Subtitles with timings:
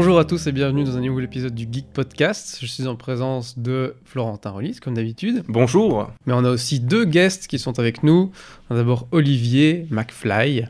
[0.00, 2.58] Bonjour à tous et bienvenue dans un nouvel épisode du Geek Podcast.
[2.60, 5.42] Je suis en présence de Florentin Rollis, comme d'habitude.
[5.48, 6.12] Bonjour.
[6.24, 8.30] Mais on a aussi deux guests qui sont avec nous.
[8.70, 10.68] D'abord Olivier McFly,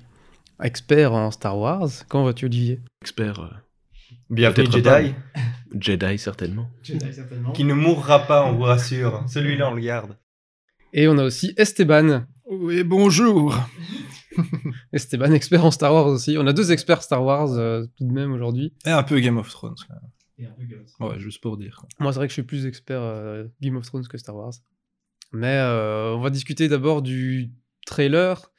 [0.63, 1.91] expert en Star Wars.
[2.09, 2.81] Comment vas-tu, Olivier?
[3.03, 3.41] Expert.
[3.41, 3.49] euh,
[4.31, 5.15] Bienvenue Peut-être Jedi,
[5.79, 6.71] Jedi, certainement.
[6.83, 7.53] certainement.
[7.53, 9.25] qui ne mourra pas, on vous rassure.
[9.29, 10.17] Celui-là, on le garde.
[10.95, 12.23] Et on a aussi Esteban.
[12.51, 13.55] Oui, bonjour.
[14.93, 16.37] Esteban, expert en Star Wars aussi.
[16.39, 18.73] On a deux experts Star Wars euh, tout de même aujourd'hui.
[18.87, 19.75] Et un peu Game of Thrones.
[19.87, 20.11] quand même.
[21.01, 21.77] Ouais, juste pour dire.
[21.79, 21.89] quoi.
[21.99, 24.53] Moi, c'est vrai que je suis plus expert euh, Game of Thrones que Star Wars.
[25.33, 27.51] Mais euh, on va discuter d'abord du
[27.87, 28.51] trailer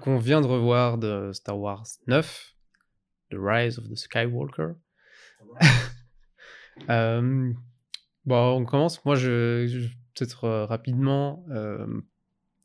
[0.00, 2.54] qu'on vient de revoir de Star Wars 9,
[3.30, 4.72] The Rise of the Skywalker.
[6.90, 7.52] Euh,
[8.24, 9.04] bon, on commence.
[9.04, 11.44] Moi, je, je- peut-être euh, rapidement.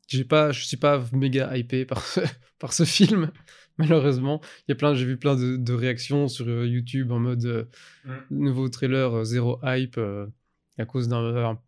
[0.08, 2.20] J'ai pas, je suis pas méga hypé par ce,
[2.58, 3.30] par ce film.
[3.78, 7.18] Malheureusement, il y a plein, j'ai vu plein de, de réactions sur euh, YouTube en
[7.20, 7.64] mode euh,
[8.04, 8.12] Mm.
[8.30, 10.26] nouveau trailer euh, zéro hype euh,
[10.78, 11.60] à cause d'un un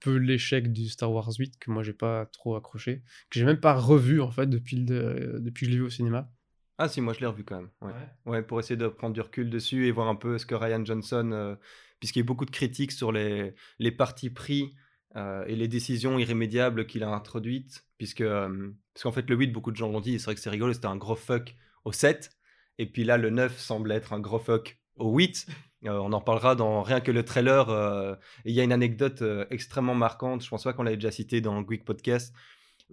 [0.00, 3.60] peu l'échec du Star Wars 8 que moi j'ai pas trop accroché, que j'ai même
[3.60, 6.30] pas revu en fait depuis le, de- depuis que je l'ai vu au cinéma.
[6.78, 7.70] Ah si, moi je l'ai revu quand même.
[7.80, 7.92] Ouais.
[8.26, 10.84] Ouais, pour essayer de prendre du recul dessus et voir un peu ce que Ryan
[10.84, 11.54] Johnson, euh,
[12.00, 14.74] puisqu'il y a eu beaucoup de critiques sur les, les partis pris
[15.16, 19.48] euh, et les décisions irrémédiables qu'il a introduites, puisque euh, parce qu'en fait le 8,
[19.48, 21.92] beaucoup de gens l'ont dit, c'est vrai que c'est rigolo, c'était un gros fuck au
[21.92, 22.30] 7,
[22.78, 25.46] et puis là le 9 semble être un gros fuck au 8.
[25.84, 27.68] Euh, on en parlera dans rien que le trailer.
[27.68, 31.40] euh, il y a une anecdote extrêmement marquante, je pense pas qu'on l'avait déjà cité
[31.40, 32.34] dans le Geek Podcast.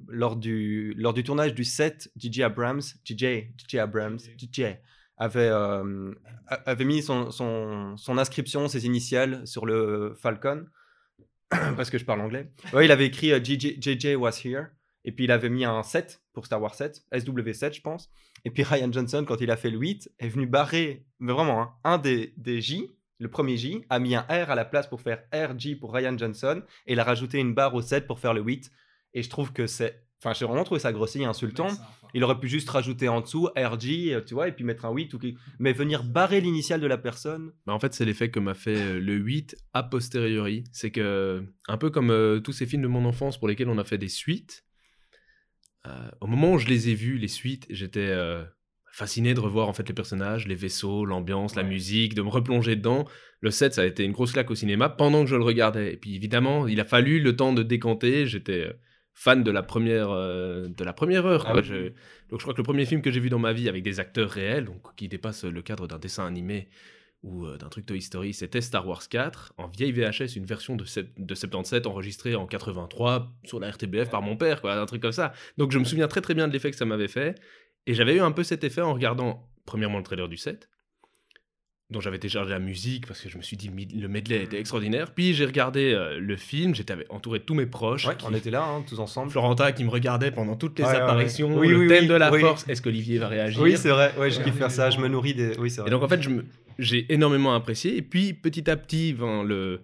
[0.08, 4.78] Lors du, lors du tournage du 7, DJ Abrams, DJ, DJ Abrams, DJ,
[5.18, 5.52] avait,
[6.48, 10.66] avait mis son, son, son inscription, ses initiales sur le Falcon,
[11.76, 12.52] parce que je parle anglais.
[12.74, 14.68] Il avait écrit euh, JJ, JJ was here,
[15.06, 18.10] et puis il avait mis un 7 pour Star Wars 7, SW7 je pense.
[18.46, 21.62] Et puis Ryan Johnson, quand il a fait le 8, est venu barrer, mais vraiment,
[21.62, 22.90] hein, un des, des J,
[23.20, 26.18] le premier J, a mis un R à la place pour faire RJ pour Ryan
[26.18, 28.72] Johnson, et il a rajouté une barre au 7 pour faire le 8.
[29.14, 30.04] Et je trouve que c'est...
[30.22, 31.68] Enfin, j'ai vraiment trouvé ça grossier et insultant.
[32.14, 34.92] Il aurait pu juste rajouter en dessous RJ, euh, tu vois, et puis mettre un
[34.94, 35.14] 8.
[35.14, 35.20] Ou...
[35.20, 37.52] quelque- Mais venir barrer l'initiale de la personne.
[37.66, 40.64] Bah, en fait, c'est l'effet que m'a fait euh, le 8 a posteriori.
[40.74, 43.78] C'est que, un peu comme euh, tous ces films de mon enfance pour lesquels on
[43.78, 44.66] a fait des suites,
[45.88, 48.44] euh, au moment où je les ai vus, les suites, j'étais euh,
[48.92, 52.76] fasciné de revoir en fait les personnages, les vaisseaux, l'ambiance, la musique, de me replonger
[52.76, 53.08] dedans.
[53.40, 55.94] Le 7, ça a été une grosse claque au cinéma pendant que je le regardais.
[55.94, 58.28] Et puis évidemment, il a fallu le temps de décanter.
[58.28, 58.74] J'étais euh,
[59.22, 61.44] fan de la première, euh, de la première heure.
[61.46, 61.62] Ah quoi.
[61.62, 61.68] oui.
[61.68, 61.88] Je-
[62.30, 64.00] donc je crois que le premier film que j'ai vu dans ma vie avec des
[64.00, 66.70] acteurs réels, donc qui dépasse le cadre d'un dessin animé
[67.22, 70.78] ou euh, d'un truc Toy Story, c'était Star Wars 4 en vieille VHS, une version
[70.78, 74.86] de, sept- de 77 enregistrée en 83 sur la RTBF par mon père, quoi, un
[74.86, 75.34] truc comme ça.
[75.58, 77.36] Donc je me souviens très très bien de l'effet que ça m'avait fait.
[77.88, 80.70] Et j'avais eu un peu cet effet en regardant premièrement le trailer du 7,
[81.92, 83.70] dont j'avais téléchargé la musique parce que je me suis dit
[84.00, 85.12] le medley était extraordinaire.
[85.12, 88.06] Puis j'ai regardé euh, le film, j'étais entouré de tous mes proches.
[88.06, 89.32] Ouais, qui- on était là, hein, tous ensemble.
[89.32, 91.02] Florentin qui me regardait pendant toutes les Ouais, ouais, ouais.
[91.04, 92.68] apparitions, Oui, le oui, thème oui, de la force.
[92.70, 94.14] Est-ce qu'Olivier va réagir Oui, c'est vrai.
[94.20, 94.92] Ouais, je kiffe faire ça.
[94.92, 95.58] Je me nourris des.
[95.58, 95.90] Oui, c'est vrai.
[95.90, 96.46] Et donc en fait, je me-
[96.78, 97.98] j'ai énormément apprécié.
[97.98, 99.82] Et puis petit à petit, ben, le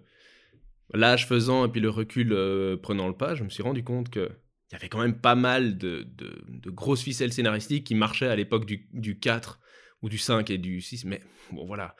[0.94, 4.10] l'âge faisant et puis le recul euh, prenant le pas, je me suis rendu compte
[4.10, 4.30] que
[4.72, 8.28] il y avait quand même pas mal de, de- de grosses ficelles scénaristiques qui marchaient
[8.28, 9.60] à l'époque du, du 4
[10.02, 11.06] ou du 5 et du 6.
[11.06, 11.96] Mais bon, voilà.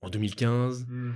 [0.00, 1.12] En 2015, Hmm.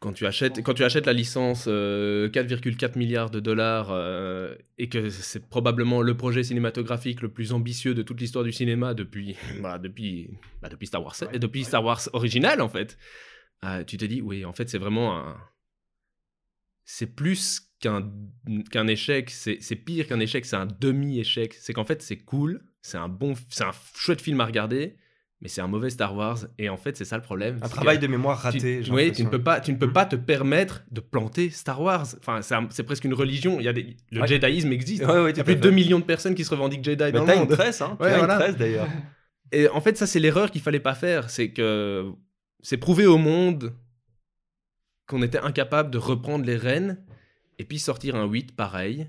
[0.00, 4.88] quand tu achètes, quand tu achètes la licence euh, 4,4 milliards de dollars euh, et
[4.88, 9.36] que c'est probablement le projet cinématographique le plus ambitieux de toute l'histoire du cinéma depuis,
[9.62, 10.30] bah, depuis,
[10.62, 12.98] bah, depuis Star Wars 7 et depuis Star Wars original en fait,
[13.64, 15.36] euh, tu te dis oui en fait c'est vraiment un,
[16.84, 18.10] c'est plus qu'un
[18.72, 21.54] qu'un échec, c'est pire qu'un échec, c'est un demi échec.
[21.54, 24.96] C'est qu'en fait c'est cool, c'est un bon, c'est un chouette film à regarder.
[25.40, 27.58] Mais c'est un mauvais Star Wars et en fait c'est ça le problème.
[27.62, 28.82] Un travail de mémoire raté.
[28.82, 29.92] tu, oui, tu ne peux pas, tu ne peux Mhm.
[29.92, 32.06] pas te permettre de planter Star Wars.
[32.18, 32.40] Enfin,
[32.70, 33.60] c'est presque une religion.
[33.60, 34.26] Il y a des, le Ouais.
[34.26, 35.04] Jediisme existe.
[35.04, 35.68] Ouais, ouais, Il y a plus de fait.
[35.68, 37.56] 2 millions de personnes qui se revendiquent Jedi Mais dans t'as le une monde.
[37.56, 37.96] tresse, hein.
[38.00, 38.34] Ouais, tu as voilà.
[38.34, 38.88] une tresse d'ailleurs.
[39.52, 41.30] Et en fait, ça, c'est l'erreur qu'il fallait pas faire.
[41.30, 42.10] C'est que
[42.60, 43.72] c'est prouver au monde
[45.06, 46.98] qu'on était incapable de reprendre les rênes
[47.58, 49.08] et puis sortir un 8 pareil.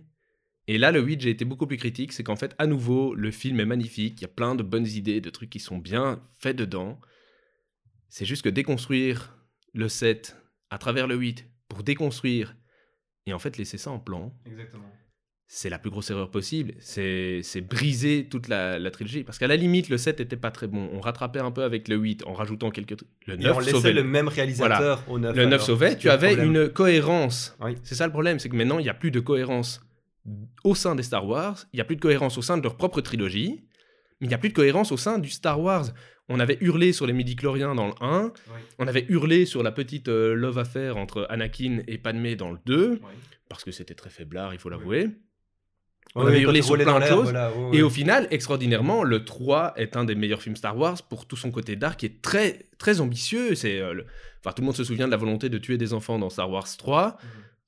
[0.72, 2.14] Et là, le 8, j'ai été beaucoup plus critique.
[2.14, 4.20] C'est qu'en fait, à nouveau, le film est magnifique.
[4.20, 7.02] Il y a plein de bonnes idées, de trucs qui sont bien faits dedans.
[8.08, 9.36] C'est juste que déconstruire
[9.74, 10.38] le 7
[10.70, 12.56] à travers le 8 pour déconstruire
[13.26, 14.92] et en fait laisser ça en plan, Exactement.
[15.48, 16.76] c'est la plus grosse erreur possible.
[16.80, 19.24] C'est briser toute la, la trilogie.
[19.24, 20.88] Parce qu'à la limite, le 7 était pas très bon.
[20.94, 23.10] On rattrapait un peu avec le 8 en rajoutant quelques trucs.
[23.26, 23.94] Le Et on 9 laissait sauvait.
[23.94, 25.36] le même réalisateur au 9.
[25.36, 25.66] Le 9 alors.
[25.66, 25.98] sauvait.
[25.98, 26.56] Tu avais problème.
[26.56, 27.56] une cohérence.
[27.60, 27.76] Oui.
[27.84, 28.38] C'est ça le problème.
[28.38, 29.82] C'est que maintenant, il n'y a plus de cohérence
[30.64, 31.66] au sein des Star Wars.
[31.74, 33.66] Il n'y a plus de cohérence au sein de leur propre trilogie.
[34.20, 35.88] mais il n'y a plus de cohérence au sein du Star Wars.
[36.30, 38.32] On avait hurlé sur les midi-chloriens dans le 1,
[38.78, 42.60] on avait hurlé sur la petite euh, love affair entre Anakin et Padmé dans le
[42.68, 43.02] 2,
[43.50, 45.10] parce que c'était très faiblard, il faut l'avouer.
[46.16, 47.34] On avait hurlé sur plein de choses.
[47.74, 51.36] et au final, extraordinairement, le 3 est un des meilleurs films Star Wars pour tout
[51.36, 53.56] son côté dark qui est très, très ambitieux.
[53.56, 54.02] C'est, euh,
[54.40, 56.50] enfin, tout le monde se souvient de la volonté de tuer des enfants dans Star
[56.50, 57.18] Wars 3.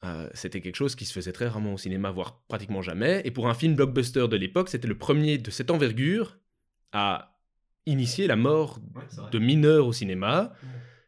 [0.03, 3.21] Euh, c'était quelque chose qui se faisait très rarement au cinéma, voire pratiquement jamais.
[3.23, 6.37] Et pour un film blockbuster de l'époque, c'était le premier de cette envergure
[6.91, 7.37] à
[7.85, 8.79] initier la mort
[9.31, 10.53] de mineurs au cinéma.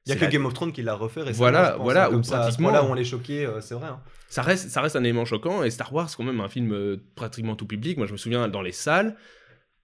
[0.06, 1.38] Il n'y a que Game of Thrones qui l'a refait récemment.
[1.38, 2.10] Voilà, voilà.
[2.12, 3.88] Hein, à ce moment-là où on les choqué, euh, c'est vrai.
[3.88, 4.01] Hein.
[4.28, 5.63] Ça, reste, ça reste un élément choquant.
[5.63, 7.98] Et Star Wars, quand même, un film euh, pratiquement tout public.
[7.98, 9.16] Moi, je me souviens dans les salles,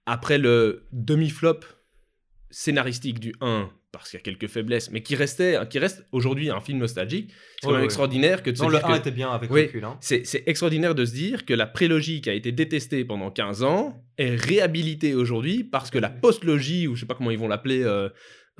[0.06, 1.60] après le demi-flop
[2.50, 6.50] scénaristique du 1, parce qu'il y a quelques faiblesses, mais qui restait, qui reste aujourd'hui
[6.50, 7.32] un film nostalgique.
[7.60, 9.84] C'est quand même extraordinaire que de non, le 1 était bien avec recul.
[9.84, 9.96] Hein.
[10.00, 14.04] C'est extraordinaire de se dire que la prélogie qui a été détestée pendant 15 ans
[14.18, 17.82] est réhabilitée aujourd'hui parce que la postlogie, ou je sais pas comment ils vont l'appeler,
[17.82, 18.08] euh,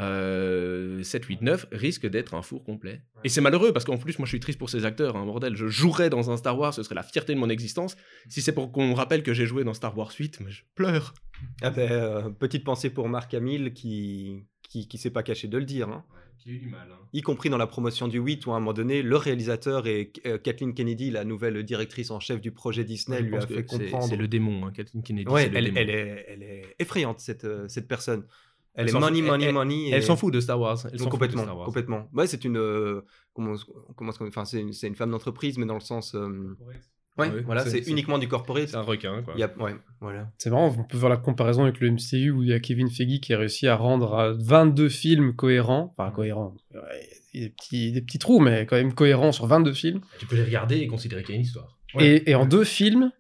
[0.01, 3.03] 7, 8, 9, risque d'être un four complet.
[3.25, 5.57] Et c'est malheureux parce qu'en plus, moi je suis triste pour ces acteurs, hein, bordel.
[5.57, 7.97] Je jouerais dans un Star Wars, ce serait la fierté de mon existence.
[8.29, 10.63] Si c'est pour qu'on me rappelle que j'ai joué dans Star Wars 8, mais je
[10.75, 11.15] pleure.
[11.63, 15.59] Ah ben, euh, petite pensée pour Marc Hamill qui qui, qui s'est pas caché de
[15.59, 15.89] le dire.
[15.89, 16.05] Hein.
[16.39, 16.89] qui a eu du mal.
[16.91, 16.99] Hein.
[17.13, 20.13] Y compris dans la promotion du 8, où à un moment donné, le réalisateur et
[20.27, 24.07] euh, Kathleen Kennedy, la nouvelle directrice en chef du projet Disney, lui a fait comprendre.
[24.09, 25.29] C'est le démon, hein, Kathleen Kennedy.
[25.29, 28.25] Ouais, elle, elle, est, elle est effrayante, cette, euh, cette personne.
[28.75, 29.91] Elle, est money, money, money.
[29.91, 30.79] Elle, s'en fout de Star Wars.
[30.93, 31.67] Elle complètement, Star Wars.
[31.67, 32.09] complètement.
[32.13, 33.03] Ouais, c'est une, euh,
[33.33, 33.55] comment,
[33.97, 36.15] comment, enfin, c'est une, une, femme d'entreprise, mais dans le sens.
[37.19, 38.69] Ouais, voilà, c'est uniquement du corporate.
[38.69, 39.35] C'est un requin, quoi.
[39.35, 40.33] ouais, voilà.
[40.39, 42.89] C'est marrant, on peut voir la comparaison avec le MCU où il y a Kevin
[42.91, 46.55] Feige qui a réussi à rendre 22 films cohérents, enfin cohérents,
[47.33, 50.01] il y a des petits, des petits trous, mais quand même cohérents sur 22 films.
[50.19, 51.79] Tu peux les regarder et considérer qu'il y a une histoire.
[51.99, 53.11] Et, et, en deux films,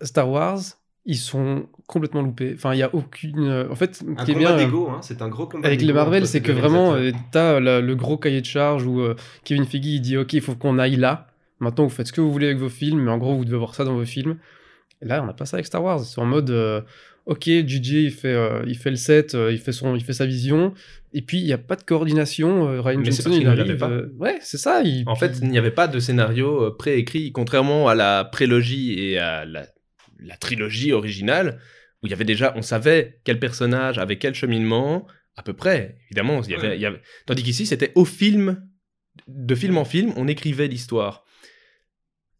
[0.00, 0.60] Star Wars,
[1.06, 2.52] ils sont complètement loupés.
[2.54, 3.66] Enfin, il y a aucune.
[3.70, 4.98] En fait, un qui est bien, hein.
[5.00, 5.66] c'est un gros combat.
[5.66, 9.14] Avec les Marvel, c'est que vraiment, euh, t'as le gros cahier de charge où euh,
[9.44, 11.28] Kevin Feige il dit, ok, il faut qu'on aille là.
[11.60, 13.56] Maintenant, vous faites ce que vous voulez avec vos films, mais en gros, vous devez
[13.56, 14.36] voir ça dans vos films.
[15.02, 16.00] Et là, on n'a pas ça avec Star Wars.
[16.00, 16.80] C'est en mode, euh,
[17.26, 20.12] ok, JJ, il fait, euh, il fait le set, euh, il, fait son, il fait
[20.12, 20.74] sa vision,
[21.14, 22.82] et puis il n'y a pas de coordination.
[22.82, 23.76] Ryan Johnson, il arrive.
[23.78, 23.90] Pas.
[24.18, 24.82] ouais, c'est ça.
[25.06, 29.44] En fait, il n'y avait pas de scénario préécrit, contrairement à la prélogie et à
[29.44, 29.66] la,
[30.18, 31.60] la, trilogie originale,
[32.02, 35.98] où il y avait déjà, on savait quel personnage avait quel cheminement, à peu près,
[36.06, 36.42] évidemment.
[36.42, 37.00] Il y avait, il y avait...
[37.26, 38.66] Tandis qu'ici, c'était au film,
[39.28, 41.24] de film en film, on écrivait l'histoire.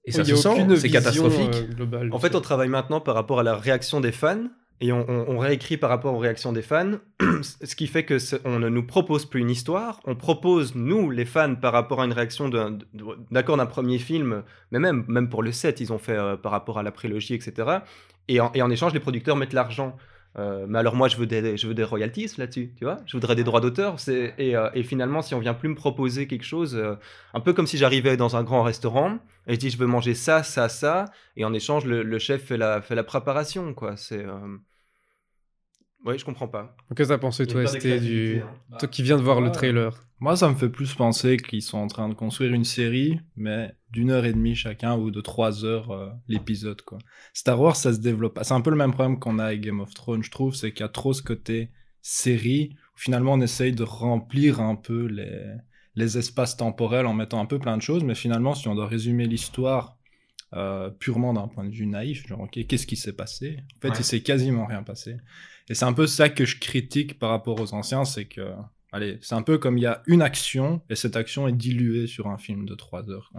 [0.04, 1.64] Et ça se sent, c'est catastrophique.
[1.80, 4.44] Euh, en fait, on travaille maintenant par rapport à la réaction des fans
[4.80, 6.92] et on, réécrit par rapport aux réactions des fans,
[7.42, 11.24] ce qui fait que on ne nous propose plus une histoire, on propose nous les
[11.24, 12.50] fans par rapport à une réaction
[13.30, 14.42] d'accord d'un premier film,
[14.72, 17.32] mais même même pour le set ils ont fait euh, par rapport à la prélogie
[17.32, 17.78] etc.
[18.28, 19.96] Et et en échange les producteurs mettent l'argent.
[20.38, 22.98] Euh, mais alors moi, je veux des, je veux des royalties là-dessus, tu vois.
[23.06, 23.96] Je voudrais des droits d'auteur.
[24.08, 26.94] Et, euh, et, finalement, si on vient plus me proposer quelque chose, euh,
[27.32, 30.14] un peu comme si j'arrivais dans un grand restaurant et je dis je veux manger
[30.14, 31.06] ça, ça, ça,
[31.36, 33.96] et en échange, le, chef fait la, fait la préparation, quoi.
[33.96, 34.24] C'est
[36.04, 36.76] oui, je comprends pas.
[36.94, 38.40] Qu'est-ce que t'as pensé, toi, ST, du...
[38.40, 38.76] Hein.
[38.78, 41.78] toi qui viens de voir le trailer Moi, ça me fait plus penser qu'ils sont
[41.78, 45.64] en train de construire une série, mais d'une heure et demie chacun ou de trois
[45.64, 46.98] heures euh, l'épisode, quoi.
[47.32, 48.38] Star Wars, ça se développe.
[48.42, 50.72] C'est un peu le même problème qu'on a avec Game of Thrones, je trouve, c'est
[50.72, 51.70] qu'il y a trop ce côté
[52.02, 55.56] série, où finalement on essaye de remplir un peu les,
[55.96, 58.86] les espaces temporels en mettant un peu plein de choses, mais finalement, si on doit
[58.86, 59.96] résumer l'histoire
[60.54, 63.58] euh, purement d'un point de vue naïf, genre, ok, qu'est-ce qui s'est passé?
[63.76, 65.16] En fait, il s'est quasiment rien passé.
[65.68, 68.52] Et c'est un peu ça que je critique par rapport aux anciens, c'est que,
[68.92, 72.06] allez, c'est un peu comme il y a une action et cette action est diluée
[72.06, 73.32] sur un film de trois heures.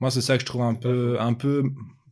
[0.00, 1.62] Moi, c'est ça que je trouve un peu, un peu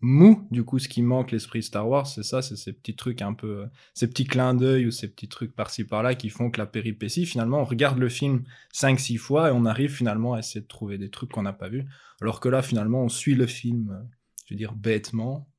[0.00, 3.20] mou, du coup, ce qui manque l'esprit Star Wars, c'est ça, c'est ces petits trucs
[3.20, 6.58] un peu, ces petits clins d'œil ou ces petits trucs par-ci par-là qui font que
[6.58, 10.62] la péripétie, finalement, on regarde le film 5-6 fois et on arrive finalement à essayer
[10.62, 11.84] de trouver des trucs qu'on n'a pas vus.
[12.22, 14.06] Alors que là, finalement, on suit le film,
[14.46, 15.49] je veux dire, bêtement,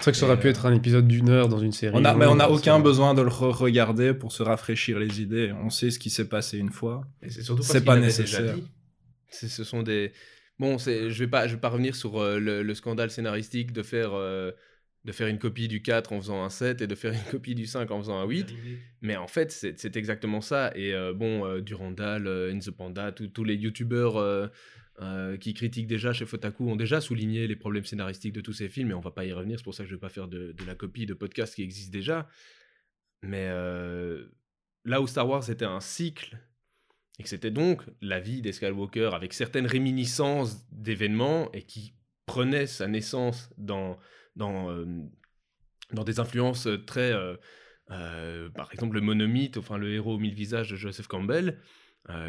[0.00, 1.94] c'est vrai que ça aurait pu être un épisode d'une heure dans une série.
[1.96, 5.52] On a, mais on n'a aucun besoin de le re-regarder pour se rafraîchir les idées.
[5.62, 7.02] On sait ce qui s'est passé une fois.
[7.28, 8.56] c'est surtout pas nécessaire.
[9.28, 10.12] Ce sont des.
[10.58, 14.10] Bon, je vais pas, je vais pas revenir sur euh, le, scandale scénaristique de faire.
[14.14, 14.52] Euh,
[15.06, 17.54] de faire une copie du 4 en faisant un 7 et de faire une copie
[17.54, 18.48] du 5 en faisant un 8.
[19.00, 20.72] Mais en fait, c'est exactement ça.
[20.74, 24.50] Et euh, bon, Durandal, In the Panda, tous les youtubeurs
[25.00, 28.68] euh, qui critiquent déjà chez Fotaku ont déjà souligné les problèmes scénaristiques de tous ces
[28.68, 30.28] films, et on va pas y revenir, c'est pour ça que je vais pas faire
[30.28, 32.28] de, la copie de podcasts qui existent déjà.
[33.22, 34.26] Mais euh,
[34.84, 36.38] là où Star Wars était un cycle,
[37.18, 41.94] et que c'était donc la vie des Skywalker avec certaines réminiscences d'événements, et qui
[42.26, 43.98] prenait sa naissance dans,
[44.36, 44.84] dans, euh,
[45.94, 47.14] dans des influences très
[47.88, 51.58] par exemple, le monomythe, enfin le héros aux mille visages de Joseph Campbell.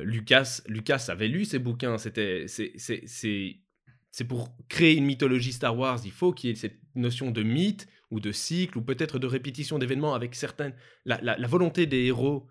[0.03, 1.97] Lucas, Lucas avait lu ces bouquins.
[1.97, 7.31] C'était, c'est, pour créer une mythologie Star Wars, il faut qu'il y ait cette notion
[7.31, 10.75] de mythe ou de cycle ou peut-être de répétition d'événements avec certaines.
[11.05, 12.47] La, volonté des héros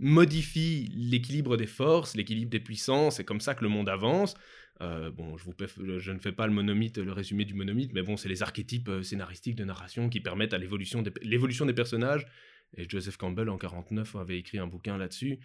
[0.00, 4.34] modifie l'équilibre des forces, l'équilibre des puissances, c'est comme ça que le monde avance.
[4.80, 5.54] Euh, bon, je, vous,
[5.98, 8.88] je, ne fais pas le monomythe, le résumé du monomythe, mais bon, c'est les archétypes
[8.88, 12.26] euh, scénaristiques de narration qui permettent à l'évolution l'évolution des personnages.
[12.76, 15.38] Et Joseph Campbell, en 49, avait écrit un bouquin là-dessus,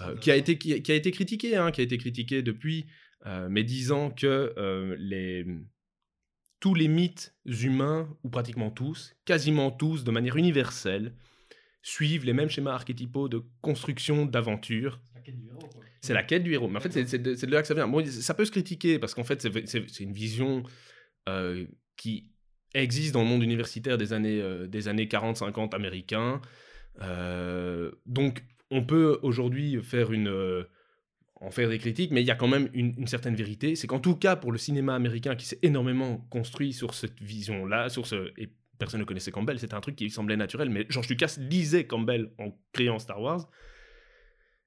[0.00, 2.86] euh, qui, a été, qui, a été critiqué, hein, qui a été critiqué depuis,
[3.50, 4.54] mais disant que
[4.98, 5.44] les,
[6.60, 11.14] tous les mythes humains, ou pratiquement tous, quasiment tous, de manière universelle,
[11.82, 15.00] suivent les mêmes schémas archétypaux de construction d'aventure.
[16.02, 16.68] C'est la quête du héros.
[16.68, 17.88] Mais en fait, c'est de, là que ça vient.
[17.88, 20.62] Bon, ça peut se critiquer parce qu'en fait, c'est une vision
[21.28, 22.30] euh, qui
[22.74, 26.40] existe dans le monde universitaire des années, euh, des années 40-50 américains.
[27.02, 30.66] Euh, donc, on peut aujourd'hui faire une
[31.40, 33.74] en faire des critiques, mais il y a quand même une, certaine vérité.
[33.74, 37.88] C'est qu'en tout cas, pour le cinéma américain qui s'est énormément construit sur cette vision-là,
[37.88, 38.30] sur ce.
[38.36, 41.36] Et personne ne connaissait Campbell, c'était un truc qui lui semblait naturel, mais George Lucas
[41.38, 43.48] lisait Campbell en créant Star Wars.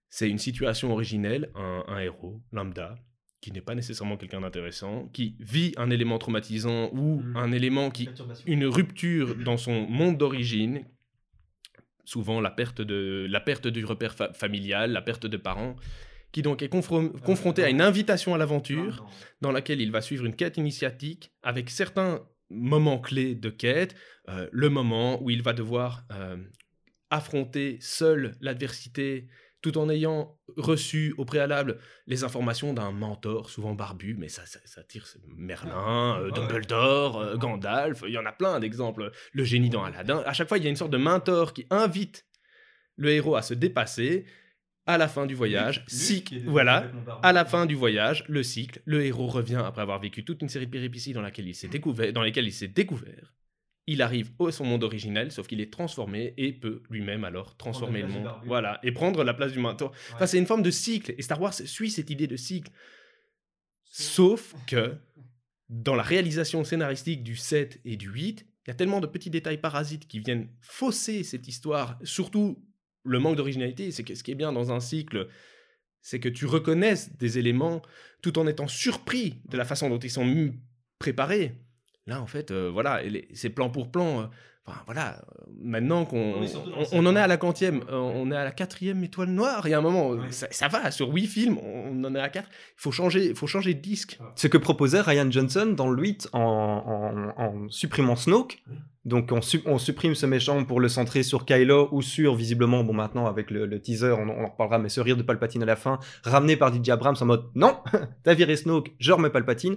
[0.09, 2.95] C'est une situation originelle, un, héros lambda,
[3.41, 7.37] qui n'est pas nécessairement quelqu'un d'intéressant, qui vit un élément traumatisant ou mmh.
[7.37, 8.09] un élément qui.
[8.45, 10.85] une rupture dans son monde d'origine,
[12.03, 15.75] souvent la perte, de, la perte du repère familial, la perte de parents
[16.33, 19.05] qui donc est confronté à une invitation à l'aventure,
[19.41, 23.95] dans laquelle il va suivre une quête initiatique avec certains moments clés de quête,
[24.29, 26.37] euh, le moment où il va devoir euh,
[27.11, 29.27] affronter seul l'adversité
[29.63, 34.83] tout en ayant reçu au préalable les informations d'un mentor, souvent barbu, mais ça, ça,
[34.83, 40.21] tire Merlin, euh, Dumbledore, Gandalf, il y en a plein d'exemples, le génie dans Aladdin.
[40.25, 42.27] À chaque fois, il y a une sorte de mentor qui invite
[42.97, 44.25] le héros à se dépasser,
[44.85, 45.85] à la fin du voyage,
[46.45, 46.91] voilà,
[47.23, 50.49] à la fin du voyage, le cycle, le héros revient après avoir vécu toute une
[50.49, 53.33] série de péripéties dans, laquelle il s'est découvert, dans lesquelles il s'est découvert.
[53.85, 58.01] Il arrive au son monde originel, sauf qu'il est transformé et peut lui-même alors transformer
[58.01, 58.29] le monde.
[58.45, 59.91] Voilà, et prendre la place du mentor.
[60.13, 62.71] Enfin, c'est une forme de cycle, et Star Wars suit cette idée de cycle.
[63.83, 64.95] Sauf que
[65.69, 69.29] dans la réalisation scénaristique du 7 et du 8, il y a tellement de petits
[69.29, 72.63] détails parasites qui viennent fausser cette histoire, surtout
[73.03, 75.27] le manque d'originalité, c'est que ce qui est bien dans un cycle,
[76.01, 77.81] c'est que tu reconnaisses des éléments
[78.21, 80.53] tout en étant surpris de la façon dont ils sont
[80.99, 81.55] préparés.
[82.07, 83.01] Là, en fait, euh, voilà,
[83.33, 84.21] c'est plan pour plan.
[84.21, 84.25] Euh,
[84.65, 86.41] enfin, voilà, euh, maintenant qu'on
[86.91, 89.67] on, en est à la quantième, on est à la quatrième étoile noire.
[89.67, 92.47] Il y a un moment, ça, va, sur 8 films, on en est à 4.
[92.49, 94.19] Il faut changer, faut changer de disque.
[94.35, 98.61] Ce que proposait Ryan Johnson dans le 8 en, en supprimant Snoke,
[99.05, 103.25] donc on, supprime ce méchant pour le centrer sur Kylo ou sur, visiblement, bon maintenant
[103.25, 106.55] avec le, teaser, on, en reparlera, mais ce rire de Palpatine à la fin, ramené
[106.55, 107.77] par DJ Abrams en mode non,
[108.23, 109.75] t'as viré Snoke, je remets Palpatine.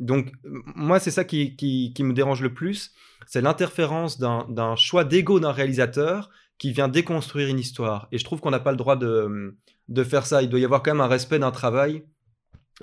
[0.00, 2.92] Donc moi c'est ça qui, qui, me dérange le plus,
[3.26, 8.08] c'est l'interférence d'un choix d'ego d'un réalisateur qui vient déconstruire une histoire.
[8.10, 9.56] Et je trouve qu'on n'a pas le droit de,
[9.88, 12.02] de faire ça, il doit y avoir quand même un respect d'un travail.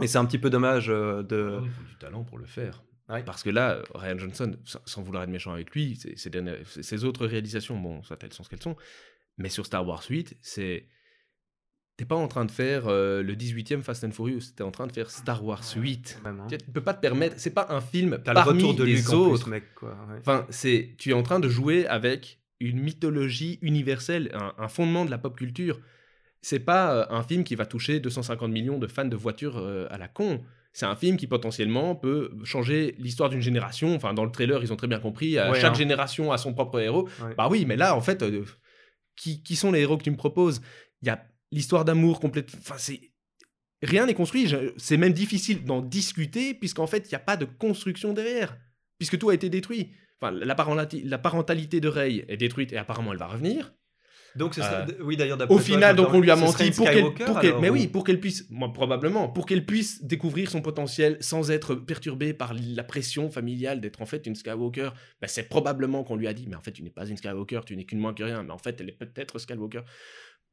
[0.01, 1.59] Et c'est un petit peu dommage euh, de...
[1.63, 2.83] Il faut du talent pour le faire.
[3.25, 8.03] Parce que là, Ryan Johnson, sans vouloir être méchant avec lui, ses autres réalisations, bon,
[8.03, 8.75] soit elles sont ce qu'elles sont,
[9.37, 10.87] mais sur Star Wars 8, c'est.
[11.97, 14.85] T'es pas en train de faire euh, le 18e Fast and Furious, t'es en train
[14.85, 16.21] de faire Star Wars 8.
[16.25, 16.37] Hein.
[16.47, 19.13] Tu, peux pas te permettre, c'est pas un film As parmi le retour de les
[19.13, 19.49] autres.
[19.49, 24.67] mec, quoi, Enfin, c'est, tu es en train de jouer avec une mythologie universelle, un,
[24.67, 25.79] fondement de la pop culture.
[26.41, 29.87] C'est pas euh, un film qui va toucher 250 millions de fans de voitures euh,
[29.89, 30.43] à la con
[30.77, 33.95] c'est un film qui potentiellement peut changer l'histoire d'une génération.
[33.95, 35.73] Enfin, dans le trailer, ils ont très bien compris, chaque hein.
[35.73, 37.09] génération a son propre héros.
[37.35, 38.45] Bah oui, mais là, en fait, euh,
[39.15, 40.61] qui, sont les héros que tu me proposes?
[41.01, 42.49] Il y a l'histoire d'amour complète.
[42.57, 43.11] Enfin, c'est
[43.81, 44.53] rien n'est construit.
[44.77, 48.57] C'est même difficile d'en discuter puisqu'en fait, il n'y a pas de construction derrière,
[48.97, 49.91] puisque tout a été détruit.
[50.19, 53.73] Enfin, la, la parentalité de Rey est détruite et apparemment elle va revenir.
[54.35, 57.87] Donc, euh, oui, d'ailleurs, au final, donc on lui a menti pour qu'elle, mais oui,
[57.87, 62.53] pour qu'elle puisse, moi, probablement, pour qu'elle puisse découvrir son potentiel sans être perturbée par
[62.53, 64.91] la pression familiale d'être en fait une Skywalker.
[65.21, 67.61] Ben, c'est probablement qu'on lui a dit, mais en fait, tu n'es pas une Skywalker,
[67.65, 69.81] tu n'es qu'une moins que rien, mais en fait, elle est peut-être Skywalker.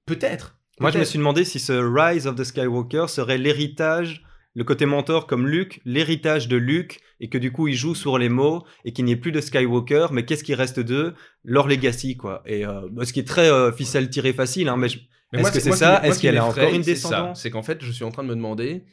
[0.06, 0.56] Peut-être.
[0.80, 4.86] Moi, je me suis demandé si ce Rise of the Skywalker serait l'héritage le côté
[4.86, 8.64] mentor comme Luke, l'héritage de Luke, et que du coup il joue sur les mots,
[8.84, 11.14] et qu'il n'y ait plus de Skywalker, mais qu'est-ce qui reste d'eux?
[11.42, 12.42] Leur legacy, quoi.
[12.46, 14.88] Et euh, ce qui est très euh, ficelle tirée facile, hein, mais,
[15.32, 16.04] est-ce que c'est ça?
[16.04, 17.42] Est-ce qu'elle a encore une descendance?
[17.42, 18.84] C'est qu'en fait, je suis en train de me demander,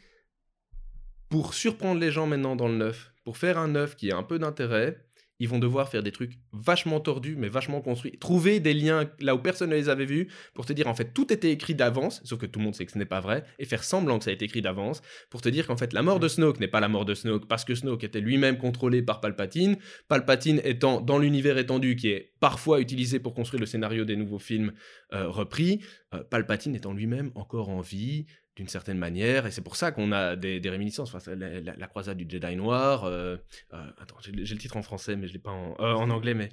[1.29, 4.23] pour surprendre les gens maintenant dans le neuf, pour faire un neuf qui a un
[4.23, 5.05] peu d'intérêt,
[5.41, 8.15] ils vont devoir faire des trucs vachement tordus, mais vachement construits.
[8.19, 11.15] Trouver des liens là où personne ne les avait vus pour te dire en fait
[11.15, 13.43] tout était écrit d'avance, sauf que tout le monde sait que ce n'est pas vrai,
[13.57, 16.03] et faire semblant que ça a été écrit d'avance pour te dire qu'en fait la
[16.03, 19.01] mort de Snoke n'est pas la mort de Snoke parce que Snoke était lui-même contrôlé
[19.01, 24.05] par Palpatine, Palpatine étant dans l'univers étendu qui est parfois utilisé pour construire le scénario
[24.05, 24.73] des nouveaux films
[25.11, 25.81] euh, repris,
[26.13, 30.11] euh, Palpatine étant lui-même encore en vie, d'une certaine manière, et c'est pour ça qu'on
[30.11, 31.13] a des, réminiscences.
[31.15, 33.05] Enfin, la, croisade du Jedi noir.
[33.05, 33.37] Euh,
[33.73, 36.33] euh, attends, j'ai le titre en français, mais je l'ai pas en, euh, en, anglais.
[36.33, 36.49] Mais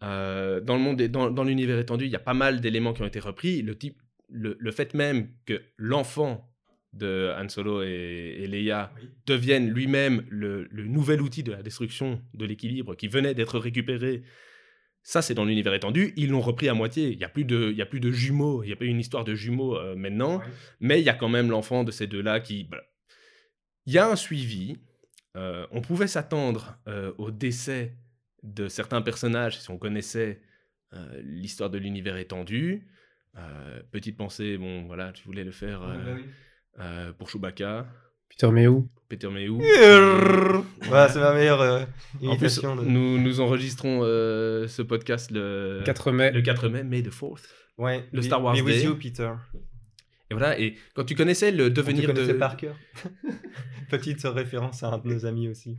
[0.00, 3.06] dans le monde, dans, dans l'univers étendu, il y a pas mal d'éléments qui ont
[3.06, 3.62] été repris.
[3.62, 4.00] Le type,
[4.30, 6.50] le, le fait même que l'enfant
[6.94, 8.90] de Han Solo et, Leia
[9.26, 14.22] devienne lui-même le, le, nouvel outil de la destruction de l'équilibre qui venait d'être récupéré
[15.06, 16.12] ça, c'est dans l'univers étendu.
[16.16, 17.12] Ils l'ont repris à moitié.
[17.12, 18.64] Il n'y a, plus de, il y a plus de jumeaux.
[18.64, 20.42] Il n'y a pas une histoire de jumeaux euh, maintenant.
[20.80, 22.68] Mais il y a quand même l'enfant de ces deux-là qui.
[23.84, 24.78] Il y a un suivi.
[25.36, 27.96] Euh, on pouvait s'attendre euh, au décès
[28.42, 30.42] de certains personnages si on connaissait
[31.22, 32.88] l'histoire de l'univers étendu.
[33.92, 35.82] petite pensée, bon, voilà, tu voulais le faire
[36.76, 37.86] bah pour Chewbacca.
[38.38, 38.86] Peter Mayhew.
[39.08, 39.58] Peter Mayhew.
[40.82, 41.84] voilà, c'est ma meilleure euh,
[42.20, 42.72] imitation.
[42.72, 46.32] En plus, nous, nous enregistrons euh, ce podcast le 4 mai.
[46.32, 47.44] Le 4 mai, May the 4th.
[47.78, 48.06] Ouais.
[48.12, 48.60] Le Star Wars Day.
[48.60, 49.32] with you, Peter.
[50.28, 52.30] Et voilà, et quand tu connaissais le devenir de...
[52.34, 52.76] par cœur.
[53.88, 55.78] Petite référence à un de nos amis aussi.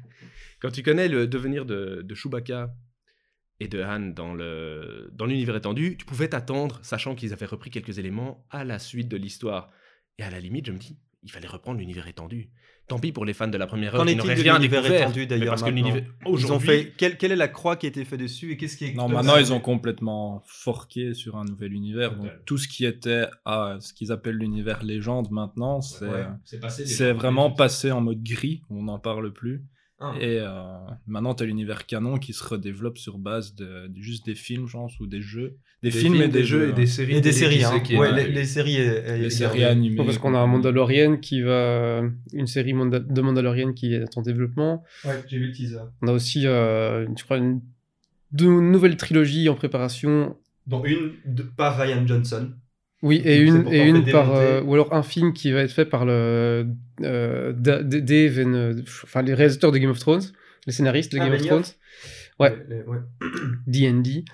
[0.59, 2.73] Quand tu connais le devenir de, de Chewbacca
[3.59, 7.69] et de Han dans le dans l'univers étendu, tu pouvais t'attendre, sachant qu'ils avaient repris
[7.69, 9.69] quelques éléments à la suite de l'histoire.
[10.17, 10.97] Et à la limite, je me dis,
[11.27, 12.49] il fallait reprendre l'univers étendu.
[12.87, 15.49] Tant pis pour les fans de la première heure qui n'auraient rien l'univers étendu d'ailleurs
[15.49, 18.21] parce que l'univers ils ont fait quelle, quelle, est la croix qui a été faite
[18.21, 22.15] dessus et qu'est-ce qui est Non, maintenant ils ont complètement forqué sur un nouvel univers.
[22.15, 27.91] Donc tout ce qui était à ce qu'ils appellent l'univers légende maintenant, c'est vraiment passé
[27.91, 29.65] en mode gris, on n'en parle plus.
[29.99, 30.13] Ah.
[30.19, 30.77] Et euh,
[31.07, 34.73] maintenant, tu as l'univers canon qui se redévloppe sur base de, juste des films, je
[34.73, 35.57] pense, ou des jeux.
[35.81, 37.15] Des, films, et des, jeux, et des séries.
[37.15, 37.81] Et des séries, hein.
[37.97, 39.95] ouais, les, séries, les séries animées.
[40.03, 42.03] parce qu'on a un Mandalorian qui va.
[42.33, 44.83] Une série de Mandalorian qui est en développement.
[45.03, 45.79] Ouais, j'ai vu le teaser.
[46.01, 47.61] On a aussi, euh, je crois, une,
[48.71, 50.37] nouvelle trilogie en préparation.
[50.67, 52.51] Dont une de, par Ryan Johnson.
[53.03, 54.33] Oui, et une, et une par.
[54.33, 56.67] Euh, ou alors un film qui va être fait par le.
[57.01, 60.23] Euh, Dave, and, enfin les réalisateurs de Game of Thrones,
[60.65, 61.63] les scénaristes de ah, Game of Thrones.
[62.39, 62.55] Ouais.
[63.67, 64.25] D&D.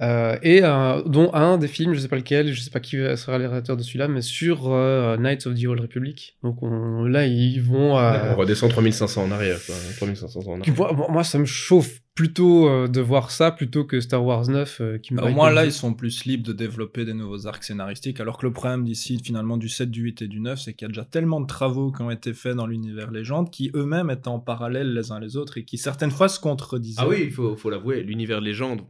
[0.00, 0.62] Euh, et
[1.06, 3.76] dont un des films, je sais pas lequel, je sais pas qui sera le réalisateur
[3.76, 6.36] de celui-là, mais sur euh, Knights of the Old Republic.
[6.42, 7.96] Donc là, ils vont.
[7.96, 9.58] On redescend 3500 en arrière.
[9.96, 11.10] 3500 en arrière.
[11.10, 15.14] moi, ça me chauffe plutôt euh, de voir ça plutôt que Star Wars 9 qui
[15.16, 18.46] Au moins là, ils sont plus libres de développer des nouveaux arcs scénaristiques, alors que
[18.46, 20.88] le problème d'ici, finalement, du 7, du 8 et du 9, c'est qu'il y a
[20.88, 24.40] déjà tellement de travaux qui ont été faits dans l'univers légende qui eux-mêmes étaient en
[24.40, 27.00] parallèle les uns les autres et qui certaines fois se contredisaient.
[27.02, 28.82] Ah oui, il faut, faut l'avouer, l'univers légende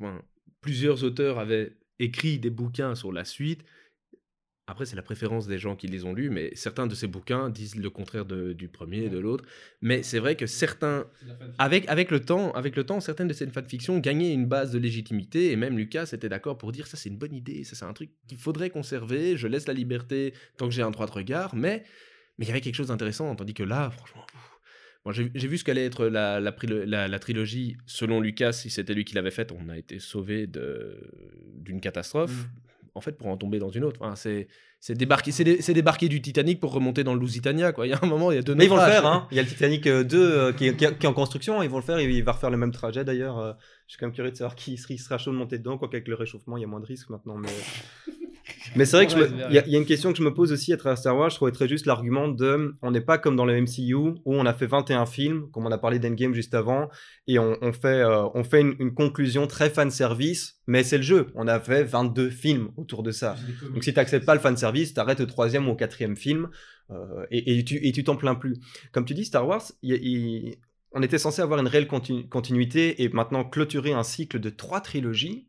[0.63, 3.63] plusieurs auteurs avaient écrit des bouquins sur la suite.
[4.68, 7.51] Après, c'est la préférence des gens qui les ont lus, mais certains de ces bouquins
[7.51, 9.44] disent le contraire du premier et de l'autre.
[9.81, 11.07] Mais c'est vrai que certains,
[11.59, 14.79] avec, avec, le temps, avec le temps, certaines de ces fanfictions gagnaient une base de
[14.79, 17.85] légitimité, et même Lucas était d'accord pour dire ça c'est une bonne idée, ça c'est
[17.85, 21.12] un truc qu'il faudrait conserver, je laisse la liberté tant que j'ai un droit de
[21.12, 21.83] regard, mais
[22.38, 24.25] mais il y avait quelque chose d'intéressant, tandis que là, franchement,
[25.11, 27.77] j'ai vu ce qu'allait être la, la, la, trilogie.
[27.87, 32.31] Selon Lucas, si c'était lui qui l'avait faite, on a été sauvé d'une catastrophe.
[32.31, 32.72] Mmh.
[32.94, 34.00] En fait, pour en tomber dans une autre.
[34.02, 37.72] Enfin, c'est débarquer, c'est débarquer du Titanic pour remonter dans le Lusitania.
[37.72, 37.87] Quoi.
[37.87, 39.07] Il y a un moment, il y a deux Mais ils vont le faire.
[39.07, 39.28] Hein.
[39.31, 40.05] Il y a le Titanic 2 euh,
[40.48, 41.62] euh, qui, est en construction.
[41.62, 42.00] Ils vont le faire.
[42.00, 43.38] Il va refaire le même trajet d'ailleurs.
[43.38, 43.52] Euh,
[43.87, 45.78] je suis quand même curieux de savoir qui sera chaud de monter dedans.
[45.78, 47.37] Quoi qu'avec le réchauffement, il y a moins de risques maintenant.
[47.38, 47.48] Mais...
[48.77, 49.19] Mais c'est vrai qu'il
[49.51, 51.31] y, a une question que je me pose aussi à travers Star Wars.
[51.31, 54.47] Je trouvais très juste l'argument de on n'est pas comme dans le MCU où on
[54.47, 56.88] a fait 21 films, comme on a parlé d'Endgame juste avant,
[57.27, 61.29] et on, fait, euh, on fait une, conclusion très fan service, mais c'est le jeu.
[61.35, 63.37] On a fait 22 films autour de ça.
[63.75, 66.17] Donc si tu n'acceptes pas le fan service, tu arrêtes au troisième ou au quatrième
[66.17, 66.49] film
[66.91, 68.57] euh, et, tu t'en plains plus.
[68.93, 69.62] Comme tu dis, Star Wars,
[70.93, 75.49] on était censé avoir une réelle continuité et maintenant clôturer un cycle de trois trilogies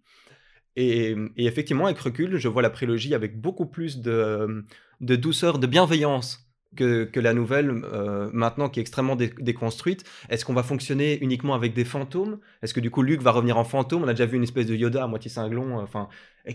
[0.75, 4.65] et, effectivement, avec recul, je vois la prélogie avec beaucoup plus de,
[5.01, 10.03] de douceur, de bienveillance que, que la nouvelle, euh, maintenant qui est extrêmement déconstruite.
[10.29, 12.39] Est-ce qu'on va fonctionner uniquement avec des fantômes?
[12.61, 14.03] Est-ce que du coup Luke va revenir en fantôme?
[14.03, 15.79] On a déjà vu une espèce de Yoda à moitié cinglon.
[15.79, 16.07] Enfin,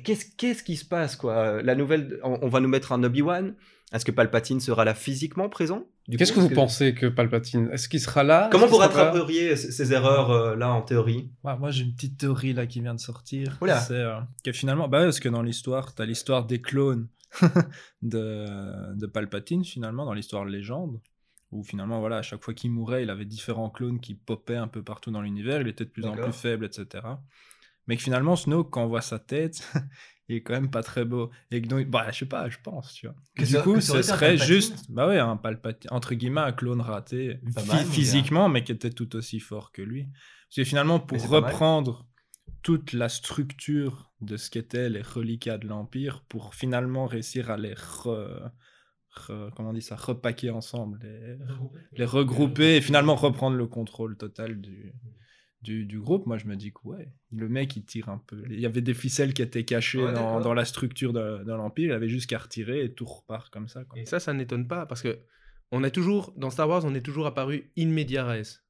[0.04, 1.62] qu'est-ce qu'est-ce qui se passe quoi?
[1.62, 3.54] La nouvelle, on, va nous mettre un Obi-Wan?
[3.92, 5.86] Est-ce que Palpatine sera là physiquement présent?
[6.16, 7.70] Qu'est-ce que vous pensez que Palpatine?
[7.72, 8.48] Est-ce qu'il sera là?
[8.52, 11.30] Comment vous rattraperiez ces erreurs euh, là en théorie?
[11.42, 13.58] Moi j'ai une petite théorie là qui vient de sortir.
[13.86, 17.08] C'est euh, que finalement, bah, parce que dans l'histoire, tu as l'histoire des clones
[18.02, 21.00] de, de Palpatine finalement, dans l'histoire légende,
[21.50, 24.68] où finalement, voilà, à chaque fois qu'il mourait, il avait différents clones qui popaient un
[24.68, 27.04] peu partout dans l'univers, il était de plus en plus faible, etc.
[27.86, 29.66] Mais que finalement, Snoke, quand on voit sa tête,
[30.28, 31.30] il est quand même pas très beau.
[31.50, 33.16] Et que donc, bah, je sais pas, je pense, tu vois.
[33.44, 37.40] du coup, ce serait juste, bah ouais, un Palpatine, entre guillemets, un clone raté,
[37.90, 40.04] physiquement, mais qui était tout aussi fort que lui.
[40.48, 42.06] Parce que finalement, pour reprendre
[42.62, 47.74] toute la structure de ce qu'étaient les reliquats de l'Empire, pour finalement réussir à les
[49.56, 51.00] comment on dit ça, repaquer ensemble,
[51.92, 54.94] les regrouper, et finalement reprendre le contrôle total du,
[55.62, 58.42] du, groupe, moi je me dis que ouais, le mec il tire un peu.
[58.50, 62.08] Il y avait des ficelles qui étaient cachées dans, la structure de, l'Empire, il avait
[62.08, 63.84] juste qu'à retirer et tout repart comme ça.
[63.96, 65.18] Et ça, ça n'étonne pas parce que
[65.70, 68.62] on est toujours, dans Star Wars, on est toujours apparu in media res.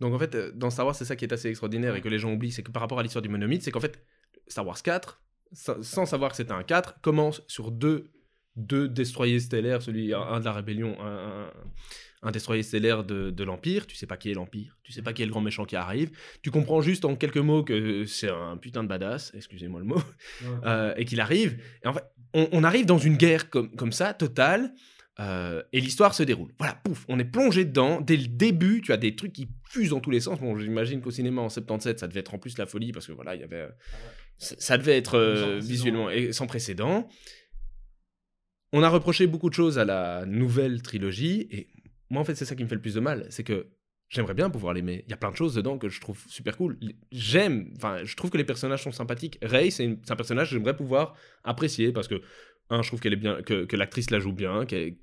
[0.00, 2.08] Donc en fait, euh, dans Star Wars, c'est ça qui est assez extraordinaire et que
[2.08, 4.04] les gens oublient, c'est que par rapport à l'histoire du monomythe, c'est qu'en fait,
[4.48, 8.10] Star Wars 4, sans savoir que c'était un 4, commence sur deux,
[8.56, 11.50] deux destroyers stellaires, celui un, de la rébellion, un,
[12.22, 15.22] un destroyer stellaire de, l'Empire, tu sais pas qui est l'Empire, tu sais pas qui
[15.22, 16.10] est le grand méchant qui arrive,
[16.42, 20.02] tu comprends juste en quelques mots que c'est un putain de badass, excusez-moi le mot,
[20.64, 21.62] euh, et qu'il arrive.
[21.84, 24.74] Et en fait, on, arrive dans une guerre comme, comme ça, totale,
[25.20, 26.52] euh, et l'histoire se déroule.
[26.58, 28.00] Voilà, pouf, on est plongé dedans.
[28.00, 30.38] Dès le début, tu as des trucs qui fusent dans tous les sens.
[30.40, 33.12] Bon, j'imagine qu'au cinéma en 77, ça devait être en plus la folie, parce que
[33.12, 33.68] voilà, il y avait...
[34.38, 37.08] Ça, devait être euh, visuellement et sans précédent.
[38.72, 41.68] On a reproché beaucoup de choses à la nouvelle trilogie, et
[42.10, 43.26] moi, en fait, c'est ça qui me fait le plus de mal.
[43.30, 43.66] C'est que
[44.08, 45.04] j'aimerais bien pouvoir l'aimer.
[45.06, 46.78] Il y a plein de choses dedans que je trouve super cool.
[47.12, 49.38] J'aime, enfin, je trouve que les personnages sont sympathiques.
[49.42, 52.22] Rey, c'est un personnage que j'aimerais pouvoir apprécier parce que,
[52.70, 54.96] un, je trouve qu'elle est bien, que, que l'actrice la joue bien, qu'elle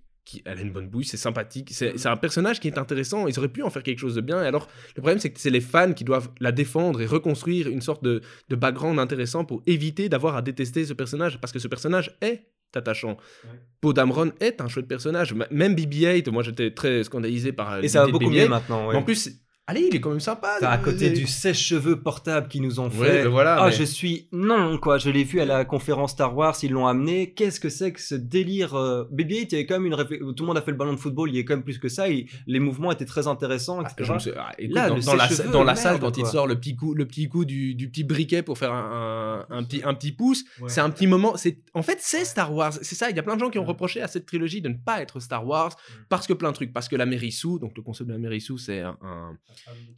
[0.45, 1.69] elle a une bonne bouille, c'est sympathique.
[1.71, 3.27] C'est un personnage qui est intéressant.
[3.27, 4.43] Ils auraient pu en faire quelque chose de bien.
[4.43, 7.67] Et alors, le problème, c'est que c'est les fans qui doivent la défendre et reconstruire
[7.67, 11.39] une sorte de, de background intéressant pour éviter d'avoir à détester ce personnage.
[11.39, 13.17] Parce que ce personnage est attachant.
[13.43, 13.93] Ouais.
[13.93, 15.35] Dameron est un chouette personnage.
[15.51, 17.83] Même BB-8, moi j'étais très scandalisé par.
[17.83, 18.91] Et ça va beaucoup mieux maintenant.
[18.91, 19.29] En plus,
[19.67, 20.57] Allez, il est quand même sympa.
[20.61, 23.23] à côté du sèche-cheveux portable qu'ils nous ont fait.
[23.23, 24.99] Ben voilà, ah, je suis non quoi.
[24.99, 27.33] Je l'ai vu à la conférence Star Wars, ils l'ont amené.
[27.33, 29.05] Qu'est-ce que c'est que ce délire euh...
[29.11, 30.99] BB-8 il y avait quand même une tout le monde a fait le ballon de
[30.99, 32.05] football, il y a quand même plus que ça.
[32.07, 34.13] Les mouvements étaient très intéressants, etc.
[34.37, 37.07] Ah, ah, Là, dans, la, dans la salle, quand il sort le petit coup, le
[37.07, 40.81] petit coup du, du petit briquet pour faire un, un, petit, un petit pouce, c'est
[40.81, 41.37] un petit moment.
[41.37, 42.73] C'est en fait c'est Star Wars.
[42.81, 43.09] C'est ça.
[43.09, 45.01] Il y a plein de gens qui ont reproché à cette trilogie de ne pas
[45.01, 45.75] être Star Wars
[46.07, 48.59] parce que plein de trucs, parce que la Mérissou, donc le concept de la Mérissou,
[48.59, 48.95] c'est un,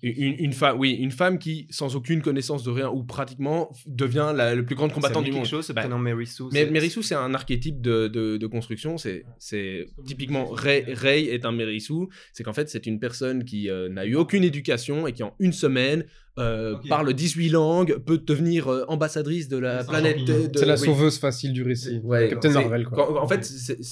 [0.01, 4.33] une une femme, oui, une femme qui, sans aucune connaissance de rien ou pratiquement, devient
[4.35, 5.45] la, plus grande combattante du monde.
[5.45, 6.43] chose, ce bah, Mary Sue.
[6.51, 8.97] Mais Mary Sue, c'est un archétype de, de, construction.
[8.97, 12.07] C'est, c'est typiquement Ray, Ray, est un Mary Sue.
[12.33, 15.35] C'est qu'en fait, c'est une personne qui euh, n'a eu aucune éducation et qui en
[15.39, 16.05] une semaine
[16.38, 20.19] euh, parle 18 langues, peut devenir euh, ambassadrice de la planète.
[20.56, 22.02] C'est la sauveuse facile du récit.
[22.30, 22.86] Captain Marvel.
[22.86, 23.21] Quoi.
[23.21, 23.43] en fait,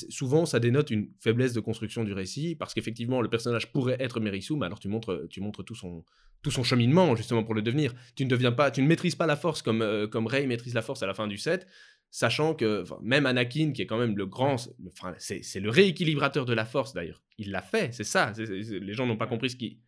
[0.09, 4.19] souvent, ça dénote une faiblesse de construction du récit parce qu'effectivement, le personnage pourrait être
[4.19, 6.03] Merisu, mais alors tu montres, tu montres tout son,
[6.41, 7.93] tout son cheminement justement pour le devenir.
[8.15, 10.73] Tu ne deviens pas, tu ne maîtrises pas la force comme, euh, comme Rey maîtrise
[10.73, 11.67] la force à la fin du set
[12.11, 14.55] sachant que même Anakin, qui est quand même le grand,
[14.87, 17.21] enfin, c'est le rééquilibrateur de la force d'ailleurs.
[17.37, 18.31] Il l'a fait, c'est ça.
[18.37, 19.81] les gens n'ont pas compris ce qui,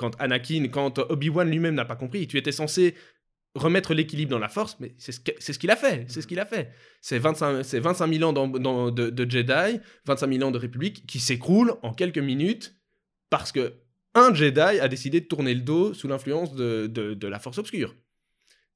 [0.00, 2.94] quand Anakin, quand Obi-Wan lui-même n'a pas compris, tu étais censé
[3.54, 6.46] remettre l'équilibre dans la force, mais c'est ce qu'il a fait, c'est ce qu'il a
[6.46, 6.72] fait.
[7.02, 11.74] C'est 25, 25 000 ans dans, de, Jedi, 25 000 ans de République qui s'écroulent
[11.82, 12.76] en quelques minutes
[13.28, 13.74] parce que
[14.14, 17.94] un Jedi a décidé de tourner le dos sous l'influence de, de, la force obscure.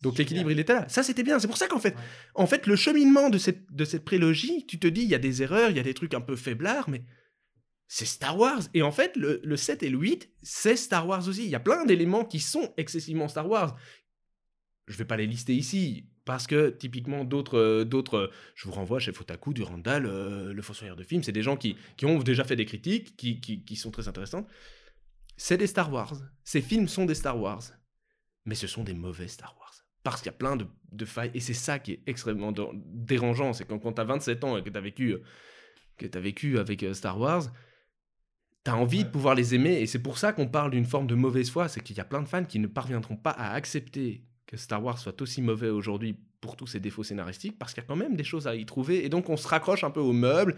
[0.02, 0.86] Donc l'équilibre, il était là.
[0.90, 1.38] Ça, c'était bien.
[1.38, 1.96] C'est pour ça qu'en fait,
[2.34, 5.18] en fait, le cheminement de cette, de cette prélogie, tu te dis, il y a
[5.18, 7.02] des erreurs, il y a des trucs un peu faiblards, mais
[7.86, 8.62] c'est Star Wars.
[8.74, 11.44] Et en fait, le, le 7 et le 8, c'est Star Wars aussi.
[11.44, 13.76] Il y a plein d'éléments qui sont excessivement Star Wars.
[14.86, 18.98] Je vais pas les lister ici, parce que typiquement d'autres, euh, d'autres je vous renvoie
[18.98, 22.44] chez Fotaku, Durandal, euh, le Fossoyeur de film, c'est des gens qui, qui, ont déjà
[22.44, 24.46] fait des critiques, qui, qui, qui sont très intéressantes.
[25.36, 26.14] C'est des Star Wars.
[26.44, 27.62] Ces films sont des Star Wars.
[28.44, 29.74] Mais ce sont des mauvais Star Wars.
[30.02, 31.30] Parce qu'il y a plein de, de failles.
[31.34, 33.52] Et c'est ça qui est extrêmement dérangeant.
[33.52, 35.16] C'est quand, quand tu as 27 ans et que tu as vécu,
[35.96, 37.50] que as vécu avec euh, Star Wars,
[38.64, 41.14] T'as envie de pouvoir les aimer, et c'est pour ça qu'on parle d'une forme de
[41.14, 44.24] mauvaise foi, c'est qu'il y a plein de fans qui ne parviendront pas à accepter
[44.46, 47.84] que Star Wars soit aussi mauvais aujourd'hui pour tous ses défauts scénaristiques, parce qu'il y
[47.84, 50.00] a quand même des choses à y trouver, et donc on se raccroche un peu
[50.00, 50.56] aux meubles,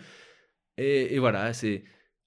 [0.79, 1.83] et voilà, c'est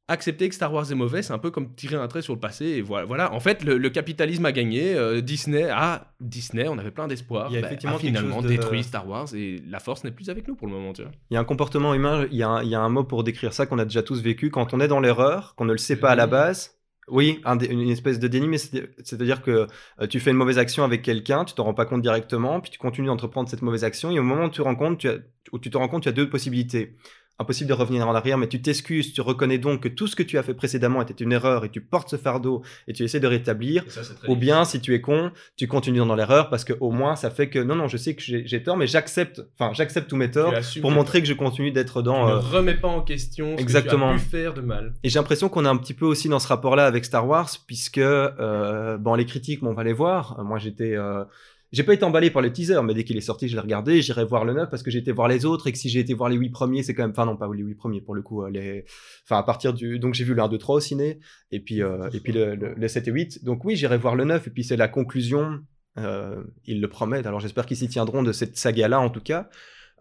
[0.09, 2.39] accepter que Star Wars est mauvais, c'est un peu comme tirer un trait sur le
[2.39, 2.65] passé.
[2.65, 3.33] Et voilà, voilà.
[3.33, 4.95] en fait, le, capitalisme a gagné.
[4.95, 7.49] Euh, Disney, ah, Disney, on avait plein d'espoir.
[7.51, 10.55] Il a bah, effectivement finalement détruit Star Wars et la force n'est plus avec nous
[10.55, 10.93] pour le moment.
[10.93, 11.11] Tu vois.
[11.29, 13.03] Il y a un comportement humain, il y a un, il y a un mot
[13.03, 14.49] pour décrire ça qu'on a déjà tous vécu.
[14.49, 17.89] Quand on est dans l'erreur, qu'on ne le sait pas à la base, oui, une
[17.89, 19.67] espèce de déni, mais c'est-à-dire que
[20.01, 22.69] euh, tu fais une mauvaise action avec quelqu'un, tu t'en rends pas compte directement, puis
[22.69, 25.09] tu continues d'entreprendre cette mauvaise action, et au moment où tu, rends compte, tu
[25.51, 26.95] où tu te rends compte, tu as deux possibilités
[27.39, 30.23] impossible de revenir en arrière, mais tu t'excuses, tu reconnais donc que tout ce que
[30.23, 33.19] tu as fait précédemment était une erreur et tu portes ce fardeau et tu essaies
[33.19, 33.83] de rétablir.
[34.27, 37.29] Ou bien, si tu es con, tu continues dans l'erreur parce que au moins ça
[37.29, 40.29] fait que non, non, je sais que j'ai tort, mais j'accepte, enfin, j'accepte tous mes
[40.29, 42.25] torts pour montrer que je continue d'être dans.
[42.27, 44.13] Tu ne euh, remets pas en question ce Exactement.
[44.13, 44.93] que tu as pu faire de mal.
[45.03, 47.49] Et j'ai l'impression qu'on est un petit peu aussi dans ce rapport-là avec Star Wars,
[47.67, 50.43] puisque euh, bon, les critiques, bon, on va les voir.
[50.43, 51.23] Moi, j'étais euh,
[51.71, 54.01] j'ai pas été emballé par le teaser, mais dès qu'il est sorti, je l'ai regardé.
[54.01, 55.99] J'irai voir le 9 parce que j'ai été voir les autres et que si j'ai
[55.99, 57.11] été voir les 8 premiers, c'est quand même.
[57.11, 58.43] Enfin, non, pas les 8 premiers pour le coup.
[58.43, 58.81] Euh.
[59.25, 59.99] Enfin, à partir du.
[59.99, 61.19] Donc, j'ai vu le 1, 2, 3 au ciné
[61.51, 63.43] et puis, euh, et puis le, le, 7 et 8.
[63.43, 65.59] Donc, oui, j'irai voir le 9 et puis c'est la conclusion.
[65.97, 67.25] Euh, ils le promettent.
[67.25, 69.49] Alors, j'espère qu'ils s'y tiendront de cette saga-là en tout cas.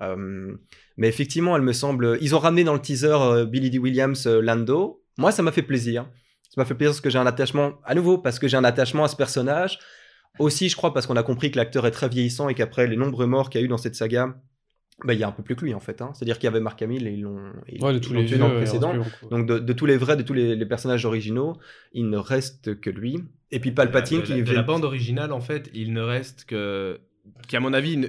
[0.01, 0.55] Euh,
[0.97, 2.19] mais effectivement, elle me semble.
[2.21, 3.79] Ils ont ramené dans le teaser euh, Billy D.
[3.79, 5.03] Williams Lando.
[5.17, 6.09] Moi, ça m'a fait plaisir.
[6.51, 8.65] Ça m'a fait plaisir parce que j'ai un attachement, à nouveau, parce que j'ai un
[8.65, 9.79] attachement à ce personnage.
[10.39, 12.97] Aussi, je crois, parce qu'on a compris que l'acteur est très vieillissant et qu'après les
[12.97, 14.35] nombreux morts qu'il y a eu dans cette saga,
[15.05, 16.03] bah, il y a un peu plus que lui en fait.
[16.03, 16.11] Hein.
[16.15, 18.95] C'est-à-dire qu'il y avait Mark Hamill et ils l'ont ouais, tué dans le précédent.
[19.31, 21.57] Donc de, tous les vrais, de tous les, personnages originaux,
[21.93, 23.23] il ne reste que lui.
[23.51, 24.43] Et puis Palpatine qui.
[24.43, 27.01] De, la bande originale, en fait, il ne reste que.
[27.47, 28.09] qui, à mon avis.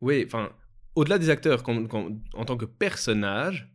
[0.00, 0.50] Oui, enfin,
[0.94, 3.72] au-delà des acteurs, en tant que personnage,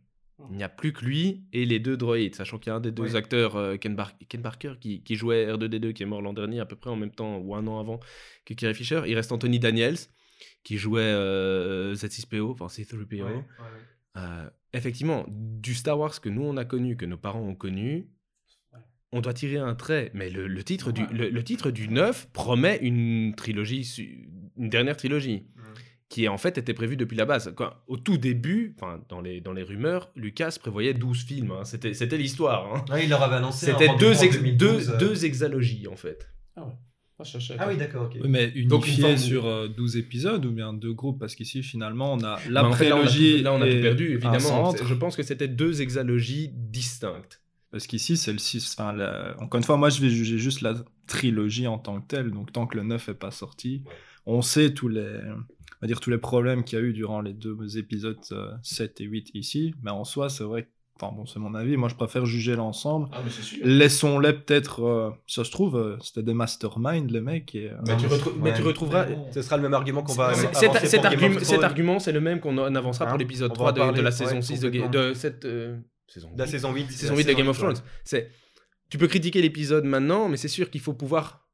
[0.50, 2.80] il n'y a plus que lui et les deux droïdes, sachant qu'il y a un
[2.80, 6.66] des deux acteurs, euh, Ken, Barker, qui, jouait R2D2, qui est mort l'an dernier, à
[6.66, 8.00] peu près en même temps ou un an avant
[8.44, 9.02] que Carrie Fisher.
[9.06, 9.98] Il reste Anthony Daniels,
[10.64, 13.44] qui jouait euh, Z6PO, enfin C3PO.
[14.16, 18.08] Euh, effectivement, du Star Wars que nous on a connu, que nos parents ont connu,
[19.12, 20.10] on doit tirer un trait.
[20.14, 23.88] Mais le, titre, du, le, titre du 9 promet une trilogie,
[24.56, 25.46] une dernière trilogie
[26.08, 27.52] qui en fait était prévu depuis la base.
[27.86, 28.76] au tout début,
[29.08, 31.50] dans les, dans les rumeurs, Lucas prévoyait 12 films.
[31.52, 31.64] Hein.
[31.64, 32.84] C'était, c'était l'histoire.
[32.88, 33.00] Hein.
[33.02, 33.66] il leur avait annoncé.
[33.66, 34.14] C'était deux,
[34.52, 34.98] deux, euh.
[34.98, 36.28] deux, exalogies en fait.
[36.56, 36.72] Ah ouais.
[37.16, 37.24] Ah,
[37.60, 38.10] ah oui, d'accord.
[38.28, 41.20] mais unifié sur 12 euh, épisodes ou bien deux groupes?
[41.20, 43.40] Parce qu'ici, finalement, on a la prélogie.
[43.40, 44.74] Là, on a, tout, perdu, évidemment.
[44.74, 47.40] Je pense que c'était deux exalogies distinctes.
[47.70, 48.76] Parce qu'ici, c'est le 6.
[48.76, 50.74] Enfin, Encore une fois, moi, je vais juger juste la
[51.06, 52.32] trilogie en tant que telle.
[52.32, 53.84] Donc, tant que le 9 n'est pas sorti,
[54.26, 55.20] on sait tous les
[55.86, 58.18] dire tous les problèmes qu'il y a eu durant les deux épisodes
[58.62, 61.56] 7 euh, et 8 ici, mais en soi, c'est vrai que Enfin bon, c'est mon
[61.56, 61.76] avis.
[61.76, 63.08] Moi, je préfère juger l'ensemble.
[63.12, 63.18] Ah,
[63.64, 64.84] Laissons-les peut-être.
[64.84, 67.52] Euh, ça se trouve, euh, c'était des masterminds, les mecs.
[67.56, 68.06] Et, mais, tu
[68.40, 69.06] mais, tu retrouveras.
[69.32, 70.34] Ce sera le même argument qu'on va.
[70.34, 74.12] Cet, argument, cet argument, c'est le même qu'on avancera pour hein l'épisode 3 de, la
[74.12, 75.44] saison 6 de, de, cette.
[76.06, 76.92] saison la saison 8.
[76.92, 77.82] Saison 8 de Game of Thrones.
[78.04, 78.30] C'est.
[78.88, 81.44] Tu peux critiquer l'épisode maintenant, mais c'est sûr qu'il faut pouvoir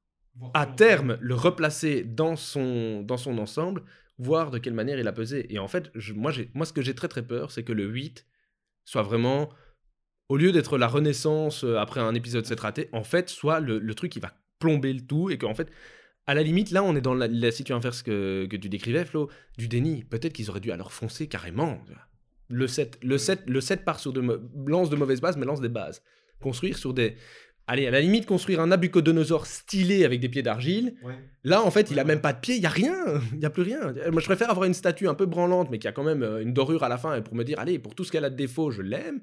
[0.54, 3.84] à terme le replacer dans son, dans son ensemble
[4.20, 5.52] voir de quelle manière il a pesé.
[5.52, 8.26] Et en fait, moi, moi, ce que j'ai très très peur, c'est que le 8
[8.84, 9.50] soit vraiment,
[10.28, 13.94] au lieu d'être la renaissance euh, après un épisode s'être raté, en fait, soit le,
[13.94, 15.70] truc qui va plomber le tout et qu'en fait,
[16.26, 19.30] à la limite, là, on est dans la, situation inverse que, que tu décrivais, Flo,
[19.58, 20.04] du déni.
[20.04, 21.82] Peut-être qu'ils auraient dû alors foncer carrément.
[22.48, 24.22] Le 7, le 7, le 7 part sur de
[24.66, 26.02] lance de mauvaises bases, mais lance des bases.
[26.40, 27.16] Construire sur des,
[27.66, 30.94] allez, à la limite, construire un Nabucodonosor stylé avec des pieds d'argile.
[31.44, 32.94] Là, en fait, il a même pas de pieds, il y a rien,
[33.32, 33.80] il y a plus rien.
[34.10, 36.42] Moi, je préfère avoir une statue un peu branlante, mais qui a quand même euh,
[36.42, 38.30] une dorure à la fin, et pour me dire, allez, pour tout ce qu'elle a
[38.30, 39.22] de défaut, je l'aime,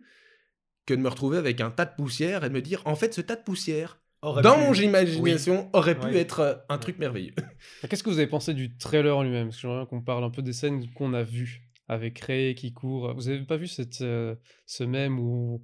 [0.86, 3.14] que de me retrouver avec un tas de poussière et de me dire, en fait,
[3.14, 7.34] ce tas de poussière, dans mon imagination, aurait pu être euh, un truc merveilleux.
[7.90, 9.48] Qu'est-ce que vous avez pensé du trailer en lui-même?
[9.48, 12.74] Parce que j'aimerais qu'on parle un peu des scènes qu'on a vues avec Ray qui
[12.74, 13.14] court.
[13.14, 15.62] Vous avez pas vu cette, euh, ce même où,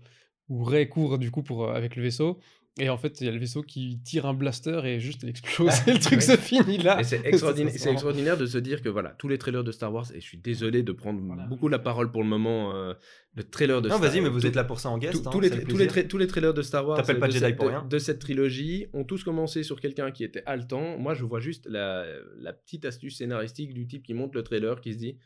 [0.50, 2.40] où Ray court du coup pour, avec le vaisseau?
[2.80, 5.30] Et en fait, il y a le vaisseau qui tire un blaster et juste il
[5.30, 7.04] explose et le truc se finit là.
[7.04, 10.20] c'est extraordinaire, extraordinaire, de se dire que voilà, tous les trailers de Star Wars, et
[10.20, 12.94] je suis désolé de prendre beaucoup la parole pour le moment, euh,
[13.36, 15.28] le trailer de non, vas-y, mais vous êtes là pour ça en guest.
[15.28, 17.68] Hein, tous, les tous, les tous les trailers de Star Wars pas de, cette, pour
[17.68, 17.86] rien.
[17.88, 20.98] de, cette trilogie ont tous commencé sur quelqu'un qui était haletant.
[20.98, 22.06] Moi, je vois juste la,
[22.40, 25.18] la, petite astuce scénaristique du type qui monte le trailer, qui se dit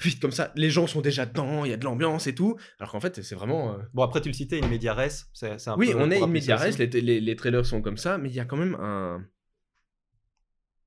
[0.00, 2.56] vite comme ça, les gens sont déjà dedans, il y a de l'ambiance et tout.
[2.78, 3.72] Alors qu'en fait, c'est vraiment.
[3.72, 4.68] Euh, bon, après, tu le citais, une
[5.32, 8.28] c'est un Oui, on est une média les, les, les trailers sont comme ça, mais
[8.28, 9.24] il y a quand même un.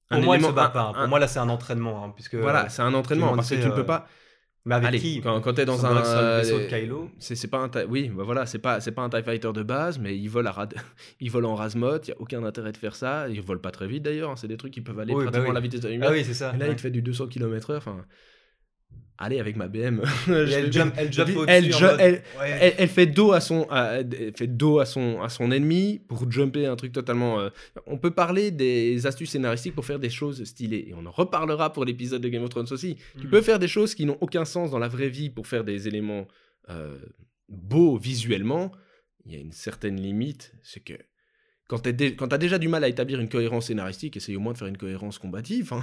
[0.10, 0.70] Pour moi, élément, pas.
[0.70, 2.04] Pour moi, là, c'est un entraînement.
[2.04, 4.08] Hein, puisque, voilà, c'est un entraînement parce que tu ne peux euh, pas.
[4.64, 5.22] Mais avec qui?
[5.22, 7.10] Quand, quand tu es dans un, vaisseau de Kylo?
[7.18, 9.98] C'est pas un oui, bah voilà, c'est pas c'est pas un Tie Fighter de base,
[9.98, 10.70] mais ils volent à
[11.20, 13.72] ils volent en Razmot, il y a aucun intérêt de faire ça, ils volent pas
[13.72, 15.82] très vite d'ailleurs, hein, c'est des trucs qui peuvent aller bah pratiquement à la vitesse
[15.82, 16.10] de la lumière.
[16.12, 16.54] Ah oui, c'est ça.
[16.54, 18.06] Et là, il te fait du 200 km/h, enfin
[19.22, 20.02] allez avec ma BM.
[20.28, 21.14] elle, jump, elle,
[22.90, 23.68] fait dos à son,
[24.36, 27.40] fait dos à son, à son ennemi pour jumper un truc totalement.
[27.40, 27.50] Euh,
[27.86, 31.72] on peut parler des astuces scénaristiques pour faire des choses stylées et on en reparlera
[31.72, 32.98] pour l'épisode de Game of Thrones aussi.
[33.20, 33.30] Tu mm.
[33.30, 35.88] peux faire des choses qui n'ont aucun sens dans la vraie vie pour faire des
[35.88, 36.28] éléments
[36.70, 36.98] euh,
[37.48, 38.72] beaux visuellement.
[39.26, 40.94] Il y a une certaine limite, c'est que
[41.72, 44.58] quand tu as déjà du mal à établir une cohérence scénaristique, essaye au moins de
[44.58, 45.72] faire une cohérence combative.
[45.72, 45.82] Hein.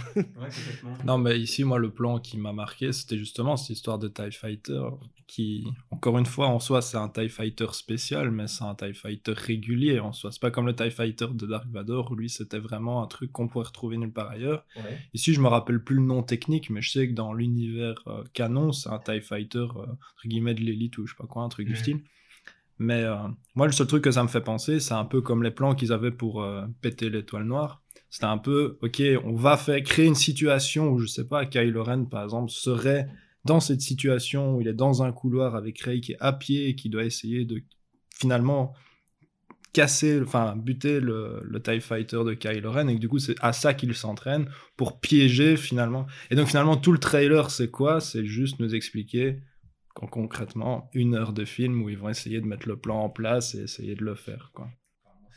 [1.06, 4.32] non, mais ici, moi, le plan qui m'a marqué, c'était justement cette histoire de TIE
[4.32, 4.82] Fighter,
[5.26, 8.92] qui, encore une fois, en soi, c'est un TIE Fighter spécial, mais c'est un TIE
[8.92, 10.30] Fighter régulier en soi.
[10.30, 13.32] C'est pas comme le TIE Fighter de Dark Vador, où lui, c'était vraiment un truc
[13.32, 14.66] qu'on pourrait retrouver nulle part ailleurs.
[15.14, 18.24] Ici, je me rappelle plus le nom technique, mais je sais que dans l'univers euh,
[18.34, 21.42] canon, c'est un TIE Fighter, euh, entre guillemets, de l'élite ou je sais pas quoi,
[21.42, 22.00] un truc du style.
[22.78, 23.16] Mais euh,
[23.54, 25.74] moi, le seul truc que ça me fait penser, c'est un peu comme les plans
[25.74, 27.82] qu'ils avaient pour euh, péter l'étoile noire.
[28.10, 31.84] C'était un peu, ok, on va faire créer une situation où, je sais pas, Kylo
[31.84, 33.08] Ren, par exemple, serait
[33.44, 36.68] dans cette situation où il est dans un couloir avec Rey qui est à pied
[36.68, 37.62] et qui doit essayer de
[38.14, 38.74] finalement
[39.72, 43.36] casser, enfin buter le, le TIE Fighter de Kylo Ren et que du coup c'est
[43.40, 46.06] à ça qu'il s'entraîne pour piéger finalement.
[46.30, 48.00] Et donc finalement tout le trailer c'est quoi?
[48.00, 49.40] C'est juste nous expliquer
[50.06, 53.54] concrètement une heure de film où ils vont essayer de mettre le plan en place
[53.54, 54.50] et essayer de le faire.
[54.54, 54.68] Quoi.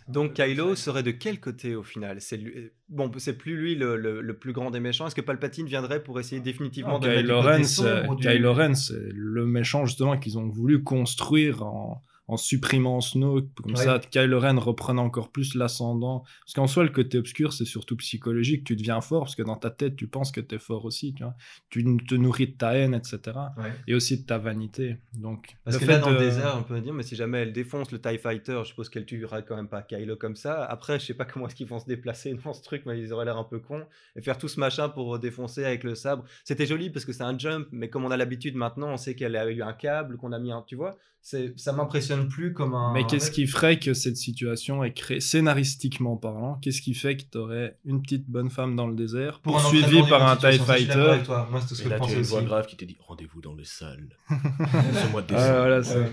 [0.07, 2.21] Donc Kylo serait de quel côté au final?
[2.21, 2.71] C'est lui...
[2.89, 5.07] bon, c'est plus lui le, le, plus grand des méchants.
[5.07, 9.45] Est-ce que Palpatine viendrait pour essayer définitivement de Kylo mettre du Kylo Ren, c'est le
[9.45, 15.03] méchant justement qu'ils ont voulu construire en, en supprimant Snoke, comme ça, Kylo Ren reprenant
[15.03, 16.23] encore plus l'ascendant.
[16.45, 18.63] Parce qu'en soi, le côté obscur, c'est surtout psychologique.
[18.63, 21.13] Tu deviens fort parce que dans ta tête, tu penses que tu es fort aussi.
[21.13, 21.35] Tu, vois.
[21.69, 23.37] tu te nourris de ta haine, etc.
[23.85, 24.95] Et aussi de ta vanité.
[25.13, 27.91] Donc, parce que là, dans le désert, on peut dire, mais si jamais elle défonce
[27.91, 30.63] le TIE Fighter, je suppose qu'elle tuera quand même pas Kylo comme ça.
[30.63, 33.11] Après, je sais pas comment est-ce qu'ils vont se déplacer dans ce truc, mais ils
[33.11, 33.85] auraient l'air un peu cons.
[34.15, 36.23] Et faire tout ce machin pour défoncer avec le sabre.
[36.45, 39.15] C'était joli parce que c'est un jump, mais comme on a l'habitude maintenant, on sait
[39.15, 40.63] qu'elle a eu un câble, qu'on a mis un.
[40.65, 42.93] Tu vois, ça m'impressionne plus comme un.
[42.93, 47.23] Mais qu'est-ce qui ferait que cette situation est créée scénaristiquement parlant Qu'est-ce qui fait que
[47.31, 51.17] tu aurais une petite bonne femme dans le désert poursuivie par un TIE Fighter
[51.49, 53.53] Moi, c'est ce que là, tu as une voix grave qui te dit rendez-vous dans
[53.53, 54.17] les salles.
[54.29, 56.07] ce mois de ah, décembre.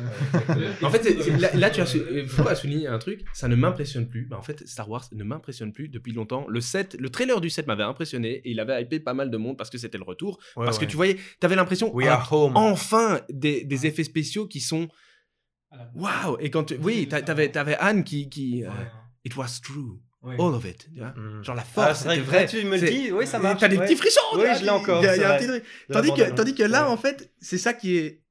[0.83, 3.25] en fait, là, tu as faut souligner un truc?
[3.33, 4.27] Ça ne m'impressionne plus.
[4.27, 6.47] Bah, en fait, Star Wars ne m'impressionne plus depuis longtemps.
[6.49, 9.37] Le set, le trailer du set m'avait impressionné et il avait hypé pas mal de
[9.37, 10.39] monde parce que c'était le retour.
[10.55, 11.93] parce que tu voyais, tu avais l'impression,
[12.55, 14.89] enfin, des, des effets spéciaux qui sont
[15.95, 16.77] Waouh Et quand tu...
[16.83, 18.29] Oui, t'avais, avais Anne qui...
[18.29, 18.71] qui euh,
[19.25, 20.01] It was true.
[20.25, 20.89] All of it.
[20.93, 21.45] Tu vois mm.
[21.45, 22.47] Genre la force, ah, c'était vrai.
[22.47, 23.61] Tu me le dis, oui, ça marche.
[23.61, 24.21] T'as des petits frissons.
[24.35, 25.03] Oui, je l'ai encore.
[25.93, 28.23] tandis, que, tandis que là, en fait, c'est ça qui est...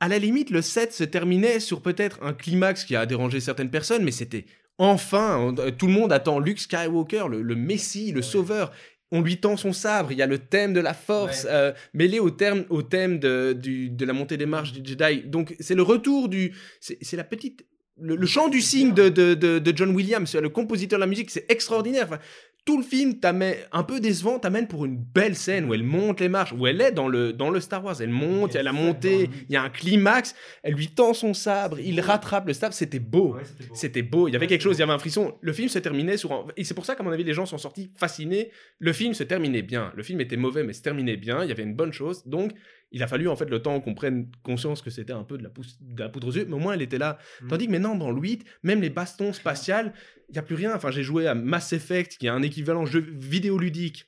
[0.00, 3.70] À la limite, le set se terminait sur peut-être un climax qui a dérangé certaines
[3.70, 8.70] personnes, mais c'était enfin, tout le monde attend Luke Skywalker, le, le Messie, le sauveur
[9.10, 12.18] on lui tend son sabre, il y a le thème de la force euh, mêlé
[12.18, 15.22] au, thème, au thème de, de la montée des marches du Jedi.
[15.26, 16.54] Donc c'est le retour du...
[16.80, 17.64] C'est la petite...
[18.00, 21.50] Le, chant du cygne de, de, de, John Williams, le compositeur de la musique, c'est
[21.50, 22.04] extraordinaire.
[22.04, 22.20] Enfin,
[22.68, 26.20] tout le film t'amène un peu décevant, t'amène pour une belle scène où elle monte
[26.20, 27.96] les marches, où elle est dans le, dans le Star Wars.
[28.02, 31.80] Elle monte, elle a monté, il y a un climax, elle lui tend son sabre,
[31.80, 33.38] il rattrape le sabre, c'était beau.
[33.72, 34.28] c'était beau.
[34.28, 35.38] il y avait quelque chose, il y avait un frisson.
[35.40, 36.44] Le film se terminait sur un...
[36.58, 38.50] Et c'est pour ça qu'à mon avis, les gens sont sortis fascinés.
[38.80, 39.90] Le film se terminait bien.
[39.96, 42.26] Le film était mauvais, mais se terminait bien, il y avait une bonne chose.
[42.26, 42.52] Donc,
[42.90, 45.42] il a fallu en fait le temps qu'on prenne conscience que c'était un peu de
[45.42, 47.18] la, de la, poudre aux yeux, mais au moins elle était là.
[47.42, 47.48] Mmh.
[47.48, 49.92] Tandis que maintenant, dans le 8, même les bastons spatiales,
[50.28, 50.74] il n'y a plus rien.
[50.74, 54.06] Enfin, j'ai joué à Mass Effect, qui est un équivalent jeu vidéoludique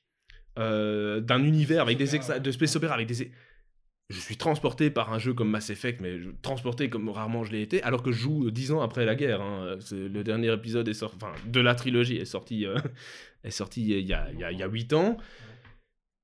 [0.59, 3.31] euh, d'un univers avec des de space opera avec des
[4.11, 7.63] je suis transporté par un jeu comme Mass Effect, mais transporté comme rarement je l'ai
[7.63, 9.41] été, alors que je joue dix ans après la guerre.
[9.41, 9.77] Hein.
[9.93, 12.77] Le dernier épisode est sorti, enfin, de la trilogie est sorti, euh,
[13.45, 15.17] est sorti il y a, il y a, 8 ans.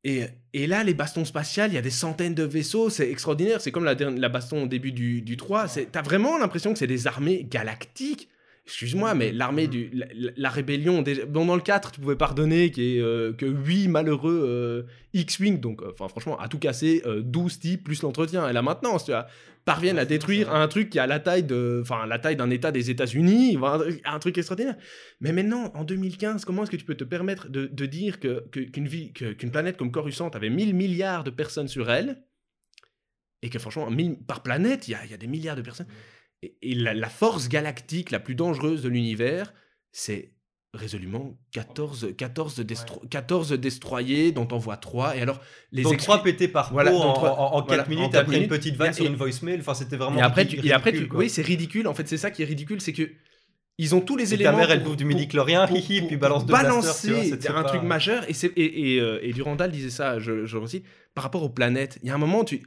[0.09, 3.61] Et, et, là, les bastons spatiales, il y a des centaines de vaisseaux, c'est extraordinaire.
[3.61, 5.66] C'est comme la, la baston au début du, du 3.
[5.90, 8.29] T'as vraiment l'impression que c'est des armées galactiques
[8.66, 9.90] excuse-moi, mais l'armée du.
[10.37, 11.05] La, rébellion.
[11.29, 14.83] bon, dans le 4, tu pouvais pardonner qu'il y ait euh, que 8 malheureux euh,
[15.14, 19.05] X-Wing, donc, euh, enfin, franchement, à tout casser, 12 types plus l'entretien et la maintenance,
[19.05, 19.29] tu vois,
[19.64, 21.81] parviennent à détruire un truc qui a la taille de.
[21.83, 23.57] Enfin, la taille d'un État des États-Unis,
[24.05, 24.76] un, truc extraordinaire.
[25.20, 29.33] Mais maintenant, en 2015, comment est-ce que tu peux te permettre de, dire qu'une que,
[29.33, 32.22] qu'une planète comme Coruscant avait 1000 milliards de personnes sur elle
[33.42, 33.88] et que franchement,
[34.26, 35.87] par planète, il y, y a, des milliards de personnes?
[36.62, 39.52] Et, la, force galactique la plus dangereuse de l'univers,
[39.92, 40.32] c'est
[40.74, 42.64] résolument 14, 14,
[43.09, 45.40] 14 destroyers dont on voit 3 et alors
[45.72, 49.16] les donc 3 pétés par voilà, en, 4 minutes après une petite vanne sur une
[49.16, 52.06] voicemail enfin c'était vraiment et après tu, et après tu, oui c'est ridicule en fait
[52.06, 53.10] c'est ça qui est ridicule c'est que
[53.79, 54.52] ils ont tous les éléments.
[54.52, 58.25] Ta mère, elle bouffe du midi chlorien, puis balance de balancer c'est un truc majeur.
[58.29, 61.98] Et, et, et, euh, et, Durandal disait ça, je, je recite, par rapport aux planètes.
[62.02, 62.62] Il y a un moment, tu,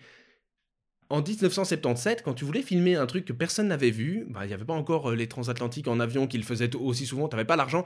[1.09, 4.53] en 1977, quand tu voulais filmer un truc que personne n'avait vu, bah, il n'y
[4.53, 7.47] avait pas encore euh, les transatlantiques en avion qui le faisaient aussi souvent, tu n'avais
[7.47, 7.83] pas l'argent.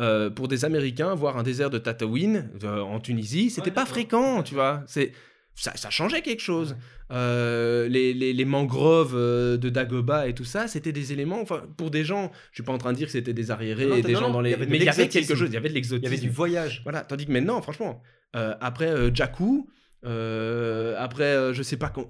[0.00, 4.42] Euh, pour des Américains, voir un désert de Tatooine euh, en Tunisie, c'était pas fréquent,
[4.42, 4.82] tu vois.
[4.88, 5.12] C'est
[5.54, 6.74] ça, ça changeait quelque chose.
[7.12, 11.92] Euh, les, les, les mangroves de Dagoba et tout ça, c'était des éléments, enfin, pour
[11.92, 14.02] des gens, je suis pas en train de dire que c'était des arriérés Non, et
[14.02, 14.66] des non, gens dans il les...
[14.66, 16.04] mais il y avait quelque chose, il y avait de Il l'exotisme.
[16.04, 16.80] y avait du voyage.
[16.82, 18.02] Voilà, tandis que maintenant, franchement,
[18.32, 19.70] après Jakku,
[20.04, 22.08] euh, après, euh, je sais pas, quand,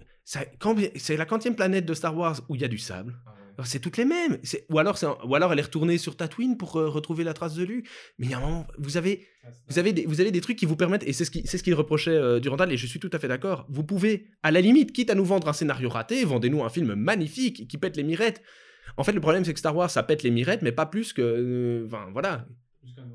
[0.97, 3.15] c'est la quantième planète de Star Wars où il y a du sable.
[3.57, 4.39] Alors, C'est toutes les mêmes.
[4.71, 7.63] Ou alors, ou alors elle est retournée sur Tatooine pour euh, retrouver la trace de
[7.63, 7.87] Luke.
[8.19, 9.27] Mais il y a un moment, vous avez,
[9.69, 11.57] vous avez, des, vous avez des trucs qui vous permettent, et c'est ce qui- c'est
[11.59, 13.65] ce qu'il reprochait euh, Durandal, et je suis tout à fait d'accord.
[13.69, 16.95] Vous pouvez, à la limite, quitte à nous vendre un scénario raté, vendez-nous un film
[16.95, 18.43] magnifique qui pète les mirettes.
[18.97, 21.13] En fait, le problème, c'est que Star Wars, ça pète les mirettes, mais pas plus
[21.13, 21.85] que.
[21.87, 22.47] Enfin, voilà.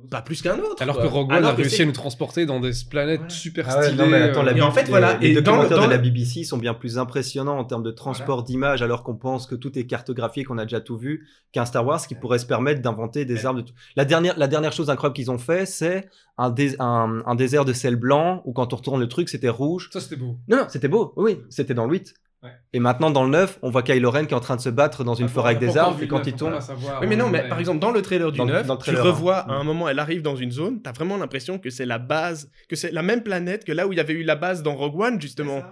[0.10, 0.82] Pas plus qu'un autre.
[0.82, 1.04] Alors quoi.
[1.04, 3.84] que Rogue One Alors a réussi à nous transporter dans des planètes super Ah ouais,
[3.90, 3.98] stylées.
[4.04, 5.86] non, mais attends, la euh, Et en fait, les- voilà, les et dans le- dans
[5.86, 9.46] de la BBC sont bien plus impressionnants en termes de transport d'images, alors qu'on pense
[9.46, 12.48] que tout est cartographié, qu'on a déjà tout vu, qu'un Star Wars qui pourrait se
[12.48, 13.74] permettre d'inventer des armes de tout.
[13.96, 16.10] La dernière, la dernière chose incroyable qu'ils ont fait, c'est
[16.40, 19.90] un, un désert de sel blanc où quand on retourne le truc, c'était rouge.
[19.94, 20.38] Ça, c'était beau.
[20.48, 22.16] Non, non, c'était beau, oui, c'était dans le 8.
[22.42, 22.52] Ouais.
[22.72, 24.70] Et maintenant, dans le 9, on voit Kylo Ren qui est en train de se
[24.70, 26.58] battre dans une Ah, forêt avec des arbres, et quand il tombe.
[26.62, 28.78] savoir, Oui, mais non, mais par exemple, dans le trailer du Dans le- 9, dans
[28.78, 29.46] tu revois hein.
[29.50, 32.50] à un moment, elle arrive dans une zone, t'as vraiment l'impression que c'est la base,
[32.70, 34.74] que c'est la même planète que là où il y avait eu la base dans
[34.76, 35.64] Rogue One, justement.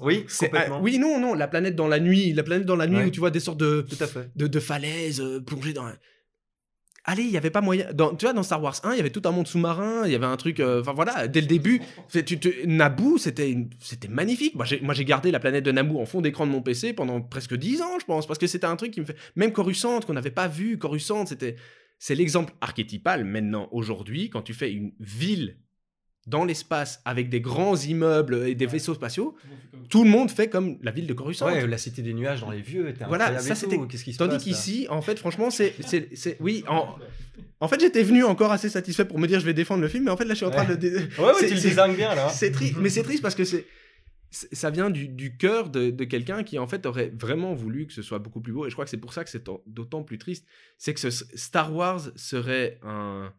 [0.00, 2.86] Oui, C'est- ah, oui, non, non, la planète dans la nuit, la planète dans la
[2.86, 3.04] nuit Ouais.
[3.06, 4.30] où tu vois des sortes de, Tout à fait.
[4.36, 5.84] de, de falaises euh, plongées dans.
[5.86, 5.94] un-
[7.06, 7.86] Allez, il y avait pas moyen.
[7.92, 10.12] Dans, tu vois, dans Star Wars 1, il y avait tout un monde sous-marin, il
[10.12, 10.58] y avait un truc.
[10.58, 11.82] euh, Enfin voilà, dès le début,
[12.66, 13.54] Naboo, c'était
[14.08, 14.54] magnifique.
[14.54, 17.54] Moi, j'ai gardé la planète de Naboo en fond d'écran de mon PC pendant presque
[17.56, 19.16] 10 ans, je pense, parce que c'était un truc qui me fait.
[19.36, 21.56] Même Coruscant, qu'on n'avait pas vu, Coruscant, c'était.
[21.98, 25.58] C'est l'exemple archétypal maintenant, aujourd'hui, quand tu fais une ville
[26.26, 29.36] dans l'espace avec des grands immeubles et des vaisseaux spatiaux,
[29.90, 31.46] tout le monde fait comme la ville de Coruscant.
[31.46, 33.86] Ouais, la cité des nuages dans les vieux était Voilà, ça, c'était- tout.
[33.86, 36.86] Qu'est-ce qui se Tandis qu'ici, en fait, franchement, c'est, c'est, c'est- oui, en,
[37.60, 40.04] en fait, j'étais venu encore assez satisfait pour me dire je vais défendre le film,
[40.04, 40.76] mais en fait, là, je suis en train Ouais.
[40.76, 42.28] de, dé- Ouais, ouais, tu le désingues bien là.
[42.30, 43.66] c'est triste, mais c'est triste parce que c'est,
[44.30, 47.92] ça vient du, du cœur de, de quelqu'un qui, en fait, aurait vraiment voulu que
[47.92, 50.02] ce soit beaucoup plus beau, et je crois que c'est pour ça que c'est d'autant
[50.02, 50.46] plus triste,
[50.78, 53.32] c'est que ce Star Wars serait un,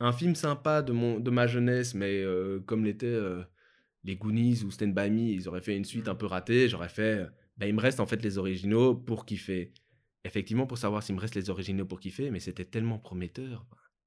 [0.00, 3.42] un film sympa de, mon, de ma jeunesse, mais euh, comme l'était euh,
[4.04, 6.88] les Goonies ou Stand By Me, ils auraient fait une suite un peu ratée, j'aurais
[6.88, 7.26] fait, euh,
[7.58, 9.72] bah, il me reste en fait les originaux pour kiffer.
[10.24, 13.66] Effectivement, pour savoir s'il me reste les originaux pour kiffer, mais c'était tellement prometteur.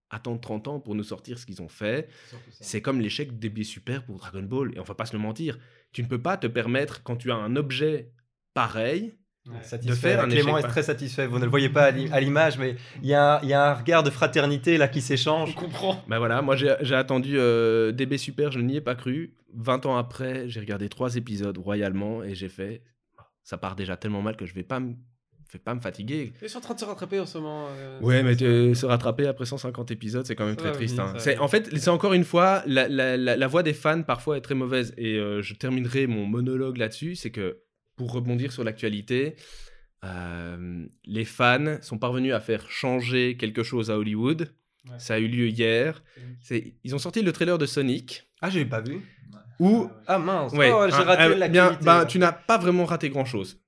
[0.09, 2.07] Attendre 30 ans pour nous sortir ce qu'ils ont fait,
[2.59, 4.71] c'est comme l'échec des biais super pour Dragon Ball.
[4.75, 5.57] Et on va pas se le mentir,
[5.91, 8.11] tu ne peux pas te permettre, quand tu as un objet
[8.53, 9.15] pareil.
[9.45, 11.27] De faire un Clément échec est très satisfait.
[11.27, 13.49] Vous ne le voyez pas à l'i- à l'image, mais il y, a un- il
[13.49, 15.51] y a un regard de fraternité là qui s'échange.
[15.51, 16.01] Je comprends.
[16.07, 19.33] Ben voilà, moi j'ai attendu euh, DB Super, je n'y ai pas cru.
[19.55, 22.81] 20 ans après, j'ai regardé trois épisodes royalement et j'ai fait.
[23.43, 24.93] Ça part déjà tellement mal que je vais pas me,
[25.51, 26.31] vais pas me fatiguer.
[26.41, 27.67] Ils sont en train de se rattraper en ce moment.
[27.69, 30.95] euh, Ouais, mais se rattraper après 150 épisodes, c'est quand même Ça très triste.
[30.95, 31.19] venir, hein.
[31.19, 34.37] C'est- En fait, c'est encore une fois, la, la- la- la voix des fans parfois
[34.37, 34.93] est très mauvaise.
[34.97, 37.15] Et euh, je terminerai mon monologue là-dessus.
[37.15, 37.57] C'est que,
[37.95, 39.35] pour rebondir sur l'actualité,
[40.03, 44.53] euh, les fans sont parvenus à faire changer quelque chose à Hollywood.
[44.89, 44.99] Ouais.
[44.99, 46.03] Ça a eu lieu hier.
[46.83, 48.29] Ils ont sorti le trailer de Sonic.
[48.41, 48.99] Ah, je l'ai pas vu.
[49.59, 50.51] Où Ah mince.
[50.53, 53.23] Ouais, oh, j'ai un- raté un- la bien, ben, tu n'as pas vraiment raté grand
[53.23, 53.61] chose.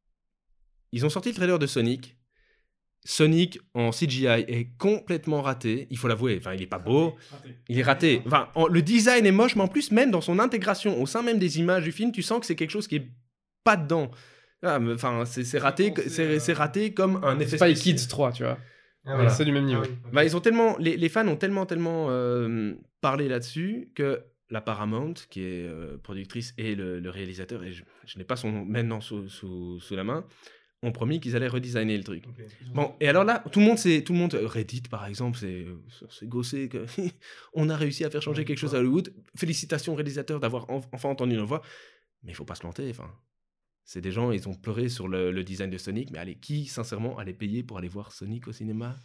[0.92, 2.18] Ils ont sorti le trailer de Sonic.
[3.08, 6.38] Sonic en CGI est complètement raté, il faut l'avouer.
[6.40, 7.16] Enfin, il est pas beau,
[7.70, 8.22] il est raté.
[8.26, 11.22] Enfin, en- le design est moche, mais en plus, même dans son intégration, au sein
[11.22, 13.08] même des images du film, tu sens que c'est quelque chose qui est
[13.66, 14.10] pas dedans.
[14.64, 17.74] Ah, mais, Enfin, c'est c'est raté, c'est euh, raté comme un effet Spy.
[17.74, 18.58] Kids 3, tu vois.
[19.06, 19.30] Ah, voilà.
[19.30, 19.82] C'est du même niveau.
[19.84, 20.12] Ah oui.
[20.14, 24.62] Bah, ils ont tellement, les, les fans ont tellement, tellement euh, parlé là-dessus que la
[24.62, 28.52] Paramount, qui est euh, productrice et le, le réalisateur, et je, je n'ai pas son
[28.52, 30.26] nom maintenant sous, sous, sous la main,
[30.82, 32.24] ont promis qu'ils allaient redesigner le truc.
[32.74, 35.66] Bon, et alors là, tout le monde, c'est tout le monde, Reddit par exemple, c'est
[36.10, 36.86] c'est gossé que
[37.54, 39.12] on a réussi à faire changer quelque chose à Hollywood.
[39.36, 41.62] Félicitations au réalisateur d'avoir en- enfin entendu nos voix,
[42.24, 42.88] mais il faut pas se planter.
[42.92, 43.10] Enfin,
[43.86, 46.66] c'est des gens, ils ont pleuré sur le, le design de Sonic, mais allez, qui
[46.66, 48.96] sincèrement allait payer pour aller voir Sonic au cinéma?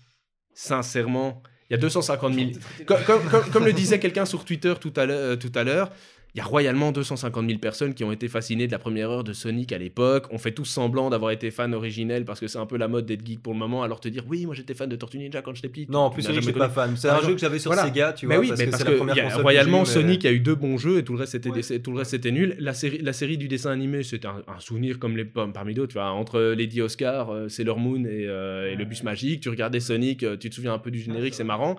[0.55, 2.51] Sincèrement, il y a 250 000.
[2.87, 5.91] Comme, comme- comme- comme le disait quelqu'un sur Twitter tout à l'heure,
[6.35, 9.25] il y a royalement 250 000 personnes qui ont été fascinées de la première heure
[9.25, 10.27] de Sonic à l'époque.
[10.31, 13.07] On fait tous semblant d'avoir été fan originel parce que c'est un peu la mode
[13.07, 13.83] d'être geek pour le moment.
[13.83, 15.87] Alors te dire, oui, moi j'étais fan de Tortue Ninja quand j'étais petit.
[15.89, 16.97] Non, en plus Sonic, suis pas fan.
[16.97, 17.87] C'est un jeu que j'avais sur voilà.
[17.89, 19.81] Sega, tu Mais vois, oui, parce mais que parce la que première y a- royalement
[19.81, 21.61] mais- Sonic, il y a eu deux bons jeux et tout le reste c'était Ouais.
[21.69, 22.55] des- tout le reste c'était nul.
[22.61, 25.75] La série, la série du dessin animé, c'était un, un souvenir comme les pommes parmi
[25.75, 25.89] d'autres.
[25.93, 29.49] Tu vois, entre Lady Oscar, euh, Sailor Moon et, euh, et le bus magique, tu
[29.49, 31.77] regardais Sonic, euh, tu te souviens un peu du générique, c'est marrant.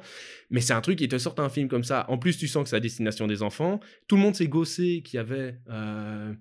[0.51, 2.05] Mais c'est un truc qui te sort un film comme ça.
[2.09, 3.79] En plus, tu sens que c'est à destination des enfants.
[4.07, 5.55] Tout le monde s'est gossé qu'il y avait.
[5.69, 6.33] euh,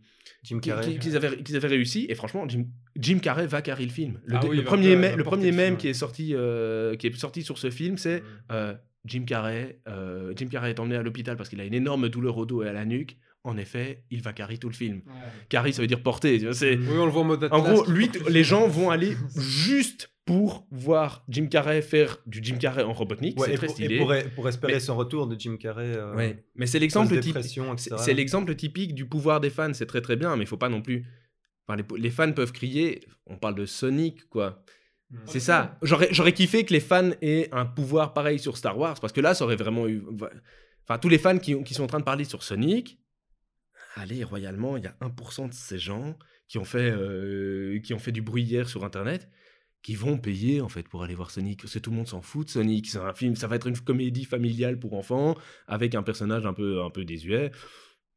[0.42, 0.96] Jim Carrey.
[0.98, 2.06] qu'ils avaient, réussi.
[2.08, 2.64] Et franchement, Jim,
[2.96, 4.20] Jim Carrey va carrer le film.
[4.24, 5.24] Le, Ah oui, le premier, le
[5.64, 9.80] film, qui est sorti, euh, qui est sorti sur ce film, c'est euh, Jim Carrey.
[9.88, 12.62] euh, Jim Carrey est emmené à l'hôpital parce qu'il a une énorme douleur au dos
[12.62, 13.16] et à la nuque.
[13.44, 15.00] en effet, il va carry tout le film.
[15.48, 16.52] Carry, ça veut dire porter.
[16.52, 20.11] c'est- Oui, on le voit en mode En gros, lui, les gens vont aller juste
[20.30, 23.36] pour voir Jim Carrey faire du Jim Carrey en Robotnik.
[23.40, 23.96] Ouais, c'est très stylé.
[23.96, 25.92] et pour, pour espérer Mais- son retour de Jim Carrey.
[25.96, 26.44] euh, Ouais.
[26.54, 27.42] Mais c'est l'exemple typique.
[27.98, 30.68] C'est l'exemple typique du pouvoir des fans, c'est très très bien, mais il faut pas
[30.68, 31.04] non plus.
[31.66, 34.62] Enfin, les, les fans peuvent crier, on parle de Sonic, quoi.
[35.24, 35.76] C'est ça.
[35.82, 39.20] J'aurais j'aurais kiffé que les fans aient un pouvoir pareil sur Star Wars, parce que
[39.20, 40.04] là, ça aurait vraiment eu.
[40.88, 43.00] Enfin, tous les fans qui, qui sont en train de parler sur Sonic,
[43.96, 46.16] allez, royalement, il y a 1% de ces gens
[46.46, 49.28] qui ont, fait, euh, qui ont fait du bruit hier sur Internet
[49.82, 51.62] qui vont payer en fait pour aller voir Sonic.
[51.62, 52.88] Parce que tout le monde s'en fout de Sonic.
[52.88, 56.52] C'est un film ça va être une comédie familiale pour enfants avec un personnage un
[56.52, 57.50] peu un peu désuet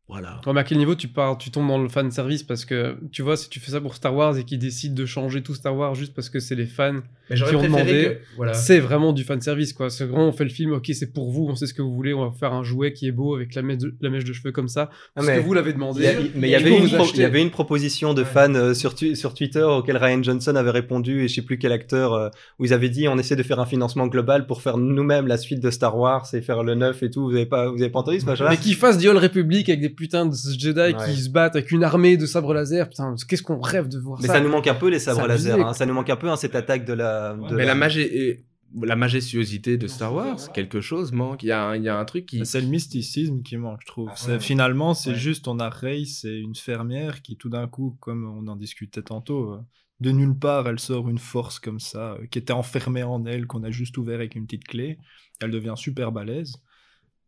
[0.10, 2.66] voilà Ouais, mais à quel niveau tu pars, tu tombes dans le fan service parce
[2.66, 5.42] que tu vois si tu fais ça pour Star Wars et qu'ils décident de changer
[5.42, 7.00] tout Star Wars juste parce que c'est les fans,
[7.30, 9.90] mais qui ont demandé, que voilà c'est vraiment du fan service quoi.
[9.90, 11.94] C'est vraiment on fait le film, ok c'est pour vous, on sait ce que vous
[11.96, 14.26] voulez, on va faire un jouet qui est beau avec la mèche de, la mèche
[14.26, 16.06] de cheveux comme ça, Ah, parce mais que vous l'avez demandé.
[16.06, 18.28] a- mais il y, avait une pro- y avait une proposition de Ouais.
[18.28, 21.58] fans euh, sur, tu- sur Twitter auquel Ryan Johnson avait répondu et je sais plus
[21.58, 22.30] quel acteur euh,
[22.60, 25.38] où ils avaient dit on essaie de faire un financement global pour faire nous-mêmes la
[25.38, 27.24] suite de Star Wars et faire le neuf et tout.
[27.30, 29.70] Vous avez pas vous avez pas entendu ce machin Mais qu'ils fassent The Old Republic
[29.70, 30.94] avec des putains de Jedi Ouais.
[31.06, 34.20] qui se battent avec une armée de sabres laser, putain, qu'est-ce qu'on rêve de voir
[34.22, 34.34] Mais ça.
[34.34, 35.66] ça nous manque un peu les sabres Ça laser.
[35.68, 35.74] hein.
[35.74, 37.34] Ça nous manque un peu hein, cette attaque de la.
[37.36, 38.46] de mais la, la- magé- et-
[38.82, 41.96] la majestuosité de Star Wars quelque chose manque il y a un, il y a
[42.00, 44.10] un truc qui C'est le mysticisme qui manque, je trouve.
[44.12, 44.40] Ah, ouais.
[44.40, 45.16] Finalement, c'est Ouais.
[45.16, 49.04] juste, on a Rey, c'est une fermière qui, tout d'un coup, comme on en discutait
[49.04, 49.60] tantôt, euh,
[50.00, 53.46] de nulle part, elle sort une force comme ça, euh, qui était enfermée en elle,
[53.46, 54.98] qu'on a juste ouvert avec une petite clé.
[55.40, 56.56] Elle devient super balèze,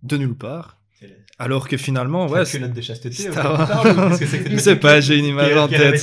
[0.02, 0.82] de nulle part.
[1.38, 3.12] Alors que finalement, ouais, c'est- de chasteté.
[3.32, 4.18] Star Wars.
[4.18, 6.02] je sais pas, j'ai une image en tête.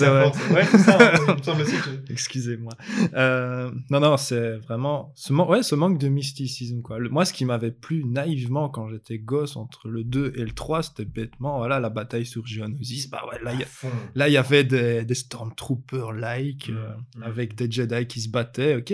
[0.53, 1.13] Ouais, ça.
[1.29, 2.73] il me semble aussi que- Excusez-moi.
[3.15, 6.83] Euh, non, non, c'est vraiment ce, man- ouais, ce manque de mysticisme.
[6.83, 6.99] Quoi.
[6.99, 10.53] Le- moi, ce qui m'avait plu naïvement quand j'étais gosse entre le 2 et le
[10.53, 13.09] 3, c'était bêtement voilà, la bataille sur Geonosis.
[13.09, 17.23] Bah ouais, là, il y, avait des, des Stormtroopers-like euh, Mm.
[17.23, 18.77] avec des Jedi qui se battaient.
[18.77, 18.93] Ok,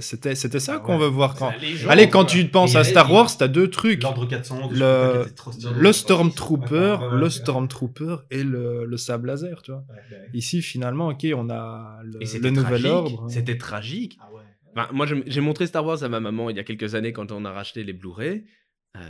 [0.00, 1.00] c'était c'était ça Ah qu'on ouais.
[1.04, 1.34] veut voir.
[1.34, 1.52] Quand...
[1.60, 2.30] légende, Allez, quand quoi.
[2.30, 4.02] tu penses à Star Wars, t'as deux trucs.
[4.02, 4.78] L'ordre 411.
[4.78, 5.26] Le-
[5.76, 7.28] Le Stormtrooper, ouais, ouais, le.
[7.30, 9.84] Stormtrooper et le, le sable laser, tu vois.
[10.34, 13.26] Ici, finalement, ok, on a le, Et le nouvel tragique, ordre.
[13.28, 14.18] C'était tragique.
[14.76, 17.32] Ah moi, j'ai montré Star Wars à ma maman il y a quelques années quand
[17.32, 18.44] on a racheté les Blu-ray.
[18.96, 19.00] Euh,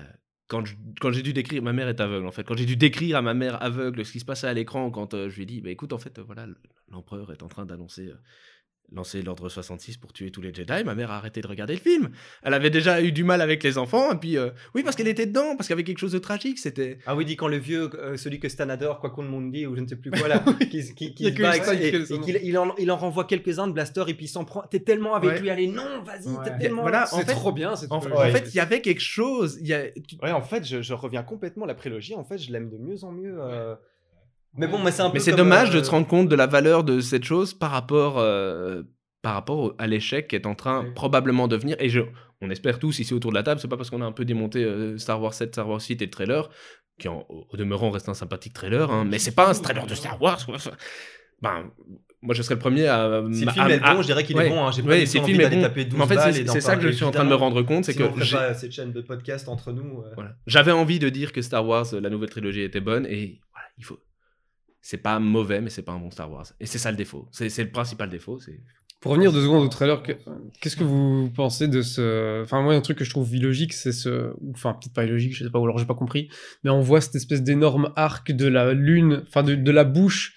[0.48, 0.64] quand
[1.12, 2.44] j'ai dû décrire, ma mère est aveugle en fait.
[2.44, 5.14] Quand j'ai dû décrire à ma mère aveugle ce qui se passait à l'écran, quand
[5.14, 6.46] euh, je lui ai dit, bah, écoute, en fait, euh, voilà,
[6.90, 8.10] l'empereur est en train d'annoncer.
[8.94, 11.80] Lancer l'ordre 66 pour tuer tous les Jedi, ma mère a arrêté de regarder le
[11.80, 12.10] film.
[12.42, 15.08] Elle avait déjà eu du mal avec les enfants, et puis euh, oui, parce qu'elle
[15.08, 16.98] était dedans, parce qu'il y avait quelque chose de tragique, c'était...
[17.06, 19.50] Ah oui, dit quand le vieux, euh, celui que Stan adore, quoi qu'on le monde
[19.50, 21.90] dit, ou je ne sais plus quoi là, qui, qui, qui se bat ça, et,
[22.20, 24.60] qu'il- il, en, il en renvoie quelques-uns de blaster et puis il s'en prend.
[24.62, 25.40] T'es tellement avec Ouais.
[25.40, 26.44] lui, allez, non, vas-y, Ouais.
[26.44, 26.82] t'es tellement.
[26.82, 29.56] Voilà, en C'est fait- trop bien cette En, fait, il y avait quelque chose.
[29.62, 32.14] Il y a, tu- Ouais, en fait, je, je reviens complètement la prélogie.
[32.14, 33.36] En fait, je l'aime de mieux en mieux.
[33.40, 33.74] euh.
[34.57, 35.14] Mais bon, mais c'est un peu.
[35.14, 37.70] Mais c'est dommage euh, de se rendre compte de la valeur de cette chose par
[37.70, 38.82] rapport, euh,
[39.22, 40.90] par rapport à l'échec qui est en train Ouais.
[40.94, 41.76] probablement de venir.
[41.80, 42.00] Et je,
[42.40, 44.24] on espère tous ici autour de la table, c'est pas parce qu'on a un peu
[44.24, 46.50] démonté euh, Star Wars 7, Star Wars 8 et le trailer,
[46.98, 49.94] qui en- au demeurant reste un sympathique trailer, hein, mais c'est pas un trailer de
[49.94, 50.44] Star Wars.
[50.44, 50.57] quoi.
[51.40, 51.70] Ben,
[52.20, 53.22] moi, je serais le premier à.
[53.32, 54.46] Si le à- film est à- bon, je dirais qu'il ouais.
[54.46, 54.64] est bon.
[54.64, 54.70] Hein.
[54.70, 55.61] J'ai pas Ouais, si le film est bon.
[55.62, 57.34] taper 12 Mais en fait, balles c'est ça que je suis en train de me
[57.34, 60.03] rendre compte, c'est on que j'ai- pas cette chaîne de podcast entre nous.
[60.03, 60.11] euh.
[60.14, 60.36] Voilà.
[60.46, 63.66] J'avais envie de dire que Star Wars, euh, la nouvelle trilogie, était bonne, et voilà,
[63.78, 63.98] il faut.
[64.82, 66.46] C'est pas mauvais, mais c'est pas un bon Star Wars.
[66.60, 67.28] Et c'est ça le défaut.
[67.30, 68.38] C'est c'est le principal défaut.
[68.40, 68.60] C'est
[69.00, 70.12] Pour revenir deux secondes au trailer, que-
[70.60, 72.42] qu'est-ce que vous pensez de ce.
[72.42, 74.32] Enfin, moi, un truc que je trouve illogique, c'est ce.
[74.52, 76.28] Enfin, peut-être pas illogique, je sais pas, ou alors j'ai pas compris,
[76.64, 80.34] mais on voit cette espèce d'énorme arc de la lune, enfin, de, de la bouche,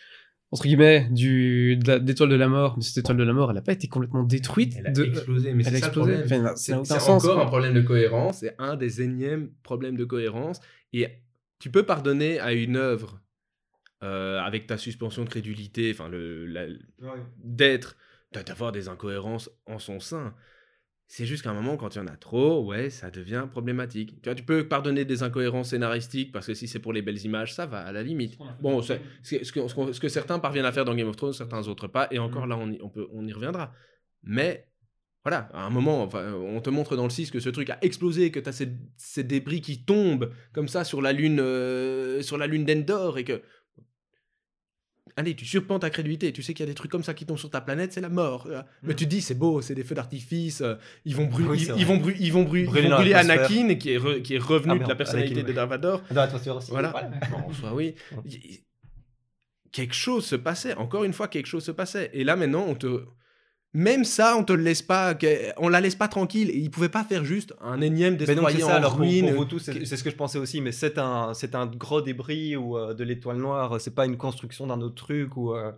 [0.52, 2.76] entre guillemets, du, d'étoile de la mort.
[2.78, 4.78] Mais cette étoile de la mort, elle a pas été complètement détruite.
[4.94, 5.06] de...
[5.06, 6.18] explosé, mais Elle a explosé.
[6.24, 7.44] Enfin, ça C'est n'a encore quoi.
[7.44, 8.40] un problème de cohérence.
[8.42, 10.60] C'est un des énièmes problèmes de cohérence.
[10.94, 11.08] Et
[11.60, 13.20] tu peux pardonner à une œuvre
[14.06, 16.68] euh, avec ta suspension de crédulité, enfin le, la-
[17.44, 17.98] d'être,
[18.32, 20.36] d'a- d'avoir des incohérences en son sein.
[21.08, 24.20] C'est juste qu'à un moment, quand il y en a trop, ouais, ça devient problématique.
[24.24, 27.24] Tu vois, tu peux pardonner des incohérences scénaristiques parce que si c'est pour les belles
[27.24, 28.38] images, ça va à la limite.
[28.62, 31.08] Bon, c'est- c'est- ce que, ce qu'on- ce que certains parviennent à faire dans Game
[31.08, 33.72] of Thrones, certains autres pas, et encore là, on y, on peut, on y reviendra.
[34.24, 34.68] Mais
[35.24, 37.78] voilà, à un moment, enfin, on te montre dans le 6 que ce truc a
[37.84, 42.24] explosé, que tu as ces, ces débris qui tombent comme ça sur la lune, euh,
[42.24, 43.44] sur la lune d'Endor, et que
[45.18, 47.26] allez, tu surpends ta crédulité, tu sais qu'il y a des trucs comme ça qui
[47.26, 48.48] tombent sur ta planète, c'est la mort.
[48.84, 48.96] Mais Mm.
[48.98, 51.96] tu dis, c'est beau, c'est des feux d'artifice, euh, ils vont, brûler Oui, ils, vont,
[51.96, 53.14] ils vont, ils vont brûler.
[53.14, 55.96] Anakin, qui est, re- qui est revenu Ah, de la personnalité Anakin, de Vader.
[56.12, 56.72] Dans l'atmosphère aussi.
[56.72, 56.94] Voilà.
[57.48, 57.96] En soi, oui.
[58.26, 58.62] Y-
[59.72, 62.10] Quelque chose se passait, encore une fois, quelque chose se passait.
[62.14, 63.02] Et là, maintenant, on te.
[63.76, 65.16] Même ça, on te le laisse pas,
[65.58, 66.50] on la laisse pas tranquille.
[66.50, 69.28] Et ils pouvaient pas faire juste un énième destroyer en alors ruine.
[69.28, 72.02] pour vous tous, c'est ce que je pensais aussi, mais c'est un, c'est un gros
[72.02, 75.54] débris ou euh, de l'étoile noire, c'est pas une construction d'un autre truc ou.
[75.54, 75.72] euh,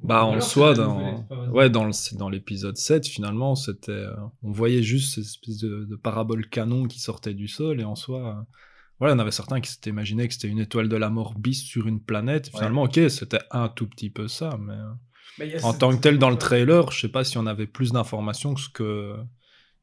[0.00, 4.12] Bah, en Alors, soi, dans, ouais, dans, le- dans l'épisode 7, finalement, c'était, euh,
[4.42, 7.94] on voyait juste cette espèce de, de parabole canon qui sortait du sol, et en
[7.94, 8.42] soi, euh,
[8.98, 11.62] voilà, on avait certains qui s'étaient imaginé que c'était une étoile de la mort bis
[11.62, 12.48] sur une planète.
[12.48, 14.74] Finalement, ok, c'était un tout petit peu ça, mais
[15.38, 17.38] Mais il y a en tant que tel, dans le trailer, je sais pas si
[17.38, 19.14] on avait plus d'informations que ce que,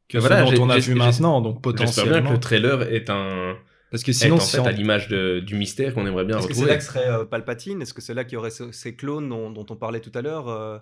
[0.09, 2.31] que ce dont on a vu maintenant, donc J'espère bien que potentiellement.
[2.31, 3.55] le trailer est un,
[3.91, 6.37] Parce que est sinon, en si fait on- à l'image du mystère qu'on aimerait bien
[6.37, 6.71] Est-ce que c'est retrouver.
[6.71, 7.81] là que serait euh, Palpatine?
[7.81, 10.11] Est-ce que c'est là qu'il y aurait ce- ces clones dont, dont on parlait tout
[10.15, 10.77] à l'heure euh,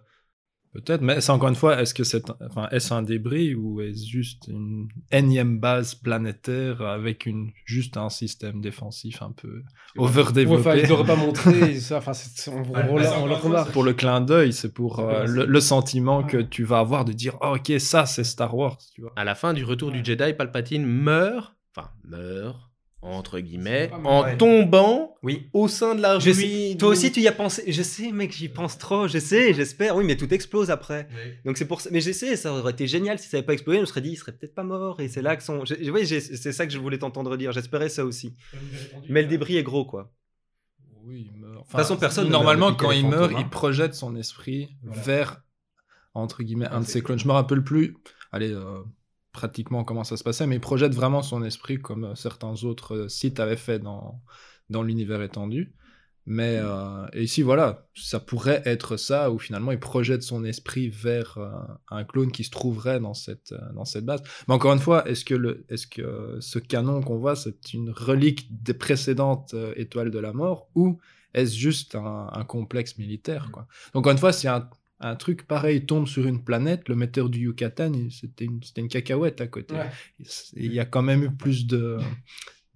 [0.73, 4.05] Peut-être, mais c'est encore une fois, est-ce que c'est, enfin, est-ce un débris ou est-ce
[4.05, 9.47] juste une énième base planétaire avec une, juste un système défensif un peu
[9.95, 10.83] Ouais, overdéveloppé?
[10.83, 11.97] ils n'auraient pas montré ça.
[11.97, 13.71] Enfin, c'est- on, Ouais, on, le- on remarque.
[13.71, 17.13] Pour le clin d'œil, c'est pour euh, Ouais, le, sentiment que tu vas avoir de
[17.13, 19.13] dire, oh, ok, ça c'est Star Wars, tu vois.
[19.15, 22.59] À la fin du retour du Jedi, Palpatine meurt, enfin meurt
[23.01, 25.49] entre guillemets, en tombant Oui.
[25.53, 26.71] au sein de la Je ruine.
[26.71, 27.63] sais- toi aussi, tu y as pensé.
[27.71, 29.07] Je sais, mec, j'y pense trop.
[29.07, 29.95] Je sais, j'espère.
[29.95, 31.07] Oui, mais tout explose après.
[31.45, 31.89] Donc c'est pour ça.
[31.91, 33.77] Mais j'essaie, ça aurait été génial si ça n'avait pas explosé.
[33.77, 34.99] Je me serais dit, il serait peut-être pas mort.
[34.99, 35.63] Et c'est là que son.
[35.63, 37.51] j'ai- Oui, c'est ça que je voulais t'entendre dire.
[37.51, 38.35] J'espérais ça aussi.
[39.09, 40.11] Mais le débris est gros, quoi.
[41.05, 41.53] Oui, il meurt.
[41.53, 45.01] De toute façon, personne ne Normalement, quand il meurt, il projette son esprit Voilà.
[45.03, 45.41] vers,
[46.13, 47.19] entre guillemets, un de c'est ses clones.
[47.19, 47.95] Je me rappelle plus,
[48.33, 48.79] allez, euh,
[49.31, 52.95] pratiquement comment ça se passait, mais il projette vraiment son esprit comme euh, certains autres
[52.95, 54.21] euh, sites avaient fait dans,
[54.69, 55.73] dans l'univers étendu.
[56.29, 60.89] Mais euh, et ici, voilà, ça pourrait être ça, où finalement il projette son esprit
[60.89, 61.51] vers euh,
[61.89, 64.21] un clone qui se trouverait dans cette, euh, dans cette base.
[64.47, 67.91] Mais encore une fois, est-ce que, le, est-ce que ce canon qu'on voit, c'est une
[67.91, 70.99] relique des précédentes étoiles de la mort, ou
[71.33, 73.65] est-ce juste un, un complexe militaire quoi?
[73.93, 74.69] Donc encore une fois, si un,
[74.99, 79.47] un truc pareil tombe sur une planète, le metteur du Yucatan, c'était une, cacahuète à
[79.47, 79.75] côté.
[79.75, 79.89] Ouais.
[80.55, 81.97] Il y a quand même eu plus de,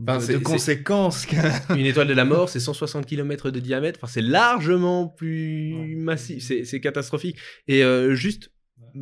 [0.01, 1.26] Enfin, de- c'est- de c'est- conséquences.
[1.26, 1.36] que-
[1.80, 3.99] Une étoile de la mort, c'est 160 km de diamètre.
[4.01, 6.43] Enfin, c'est largement plus massif.
[6.63, 7.38] C'est, catastrophique.
[7.67, 8.51] Et euh, juste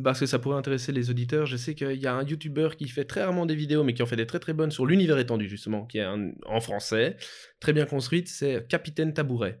[0.04, 2.86] parce que ça pourrait intéresser les auditeurs, je sais qu'il y a un YouTuber qui
[2.88, 5.18] fait très rarement des vidéos, mais qui en fait des très très bonnes sur l'univers
[5.18, 7.16] étendu justement, qui est un- en français,
[7.60, 8.28] très bien construite.
[8.28, 9.60] C'est Capitaine Tabouret.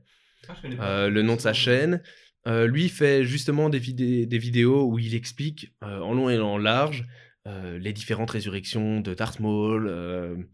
[0.80, 2.02] Euh, le nom de sa chaîne.
[2.46, 6.38] Euh, lui fait justement des, vidé- des vidéos où il explique euh, en long et
[6.38, 7.04] en large
[7.46, 10.46] euh, les différentes résurrections de Darth Maul.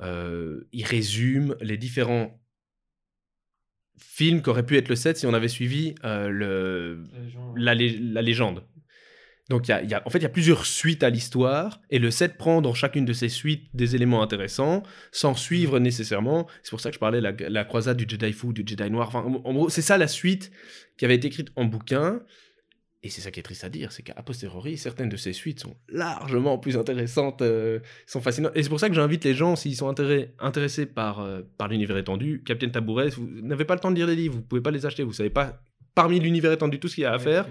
[0.00, 2.40] il résume les différents
[3.98, 7.04] films qu'aurait pu être le 7 si on avait suivi le,
[7.56, 8.66] la, lé- la légende.
[9.50, 11.98] Donc, y a, y a- en fait, il y a plusieurs suites à l'histoire, et
[11.98, 14.82] le 7 prend dans chacune de ces suites des éléments intéressants,
[15.12, 16.46] sans suivre nécessairement.
[16.62, 19.08] C'est pour ça que je parlais la, la croisade du Jedi Fou, du Jedi Noir.
[19.08, 20.50] Enfin, en, gros, c'est ça la suite
[20.96, 22.20] qui avait été écrite en bouquin.
[23.02, 25.60] Et c'est ça qui est triste à dire, c'est qu'à posteriori, certaines de ces suites
[25.60, 28.52] sont largement plus intéressantes, euh, sont fascinantes.
[28.54, 31.98] Et c'est pour ça que j'invite les gens, s'ils sont intéressés par, euh, par l'univers
[31.98, 34.70] étendu, Captain Tabouret, vous n'avez pas le temps de lire les livres, vous pouvez pas
[34.70, 35.60] les acheter, vous savez pas,
[35.94, 37.46] parmi l'univers étendu, tout ce qu'il y a à faire.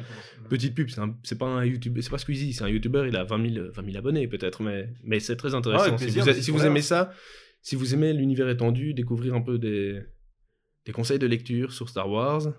[0.50, 0.90] Petite pub,
[1.24, 3.86] c'est pas un YouTuber, c'est pas Squeezie, c'est un YouTuber, il a 20 000, 20
[3.86, 5.94] 000 abonnés peut-être, mais, mais c'est très intéressant.
[5.94, 7.12] Ah, si vous, si aimez ça,
[7.62, 10.02] si vous aimez l'univers étendu, découvrir un peu des,
[10.86, 12.54] des conseils de lecture sur Star Wars.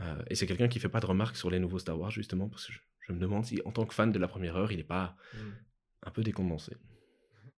[0.00, 2.48] Euh, et c'est quelqu'un qui fait pas de remarques sur les nouveaux Star Wars, justement,
[2.48, 4.70] parce que je, je me demande si, en tant que fan de la première heure,
[4.70, 5.16] il n'est pas
[6.04, 6.76] un peu décondensé.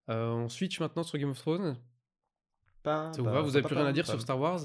[0.08, 1.76] Euh, on switch maintenant sur Game of Thrones.
[2.82, 4.40] Pas- Ça vous va Vous avez pas- plus pas- rien à dire pas- sur Star
[4.40, 4.60] Wars?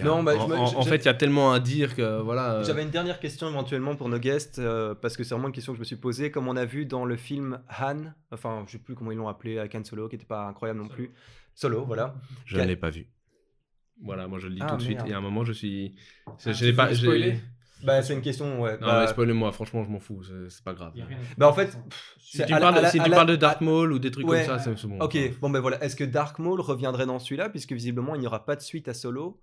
[0.00, 2.54] A- Non, bah, en, fait, il y a tellement à dire que voilà.
[2.54, 5.54] euh, J'avais une dernière question éventuellement pour nos guests, euh, parce que c'est vraiment une
[5.54, 6.30] question que je me suis posée.
[6.30, 9.28] Comme on a vu dans le film Han, enfin, je sais plus comment ils l'ont
[9.28, 11.12] appelé, avec Han Solo, qui n'était pas incroyable non plus.
[11.54, 12.14] Solo, voilà.
[12.44, 13.06] je ne l'ai pas vu.
[14.02, 14.98] Voilà, moi je le dis Ah, tout de suite.
[15.06, 15.96] Et à un moment, je suis.
[16.38, 16.88] je- Ah, je veux pas.
[17.84, 18.78] Bah, c'est une question, ouais.
[18.80, 20.92] Non, bah, mais spoilez-moi, franchement, je m'en fous, c'est c'est pas grave.
[21.36, 21.76] bah, en fait,
[22.18, 24.10] Si tu parles, à la- si à tu la- parles de Dark Maul ou des
[24.10, 24.44] trucs Ouais.
[24.46, 24.98] comme ça, c'est c'est bon.
[25.00, 25.82] Ok, bon ben voilà.
[25.84, 28.88] Est-ce que Dark Maul reviendrait dans celui-là, puisque visiblement il n'y aura pas de suite
[28.88, 29.40] à Solo?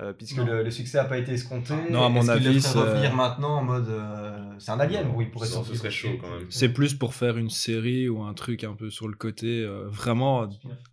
[0.00, 1.74] Euh, puisque le, le succès n'a pas été escompté.
[1.90, 3.88] Non, à mon avis, c'est- revenir maintenant en mode.
[3.88, 5.72] euh, c'est un alien, oui, il pourrait Ça, sortir.
[5.74, 6.46] ce serait chaud quand même.
[6.48, 9.88] C'est plus pour faire une série ou un truc un peu sur le côté, euh,
[9.88, 10.48] vraiment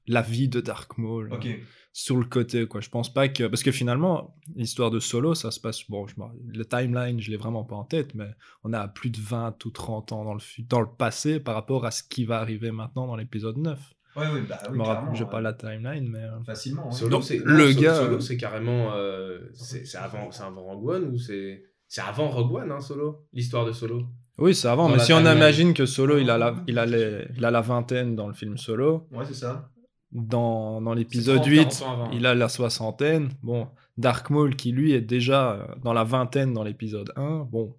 [0.08, 1.32] la vie de Dark Maul.
[1.32, 1.46] Ok.
[1.46, 1.54] euh,
[1.94, 2.80] sur le côté, quoi.
[2.82, 3.48] Je pense pas que.
[3.48, 5.90] Parce que finalement, l'histoire de Solo, ça se passe.
[5.90, 6.14] Bon, je
[6.56, 8.30] le timeline, je l'ai vraiment pas en tête, mais
[8.64, 11.86] on a plus de 20 ou 30 ans dans le, dans le passé par rapport
[11.86, 13.80] à ce qui va arriver maintenant dans l'épisode 9.
[14.18, 14.78] Ouais, oui, bah je oui.
[14.78, 16.20] me rappelle, pas la timeline, mais.
[16.20, 16.88] euh, Facilement.
[16.88, 16.92] ouais.
[16.92, 18.94] Solo, Donc, c'est- le non, gars, Solo, euh, c'est carrément.
[18.94, 21.64] euh, c'est c'est avant, c'est avant Rogue One ou c'est.
[21.88, 24.04] C'est avant Rogue One, hein, Solo L'histoire de Solo?
[24.40, 26.86] Oui, c'est avant, Dans mais si on imagine que Solo, il a, la, il, a
[26.86, 29.70] les- il a la vingtaine dans le film Solo, Ouais, c'est ça.
[30.12, 32.12] dans, dans l'épisode 30, 8, 40 ans avant.
[32.12, 33.30] il a la soixantaine.
[33.42, 37.74] Bon, Dark Maul, qui lui est déjà euh, dans la vingtaine dans l'épisode 1, bon,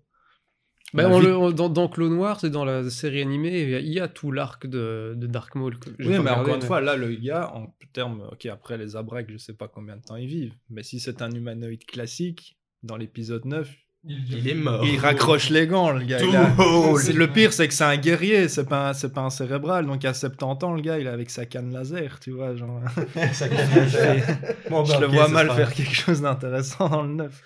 [0.94, 3.74] Bah, on le- on- dans, dans Clone Wars et dans la série animée, il y
[3.74, 5.74] a- il y a tout l'arc de, de Dark Maul.
[5.98, 8.96] Oui, mais regardé, encore une mais- fois, là, le gars, en termes, ok, après les
[8.96, 12.56] Abraques, je sais pas combien de temps ils vivent, mais si c'est un humanoïde classique,
[12.82, 13.74] dans l'épisode 9,
[14.04, 14.84] Il est mort.
[14.86, 16.18] il raccroche les gants, le gars.
[16.18, 19.30] a- C'est- Le pire, c'est que c'est un guerrier, c'est pas, un- c'est pas un
[19.30, 19.86] cérébral.
[19.86, 22.54] Donc à 70 ans, le gars, il est avec sa canne laser, tu vois.
[22.54, 22.80] Genre...
[23.32, 27.44] Ça je Bon, bah, le vois mal faire quelque chose d'intéressant dans le 9.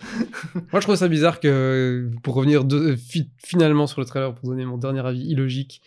[0.73, 2.97] Moi, je trouve ça bizarre que, pour revenir de-
[3.43, 5.81] finalement sur le trailer, pour donner mon dernier avis illogique,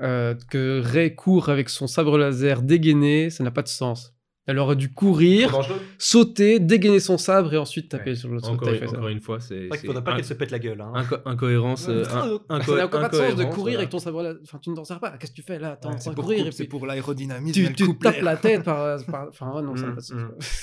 [0.00, 4.11] euh, que Rey court avec son sabre laser dégainé, ça n'a pas de sens.
[4.46, 5.56] Elle aurait dû courir,
[5.98, 8.16] sauter, dégainer son sabre et ensuite taper Ouais.
[8.16, 9.48] sur le sur Encore, une- encore une fois, c'est.
[9.48, 10.80] C'est vrai qu'il c'est faudrait pas qu'elle se pète la gueule.
[10.80, 10.92] Hein.
[10.96, 11.86] inco- incohérence.
[11.88, 14.36] euh, Ça un- n'a pas de sens de courir avec ton sabre.
[14.42, 15.16] Enfin, tu ne t'en sers pas.
[15.16, 15.76] Qu'est-ce que tu fais là?
[15.80, 17.72] T'es en train de courir c'est pour l'aérodynamisme.
[17.72, 19.04] tu, tu tapes la tête par.
[19.06, 20.12] par- Enfin, non, ça n'a Mm, pas de sens.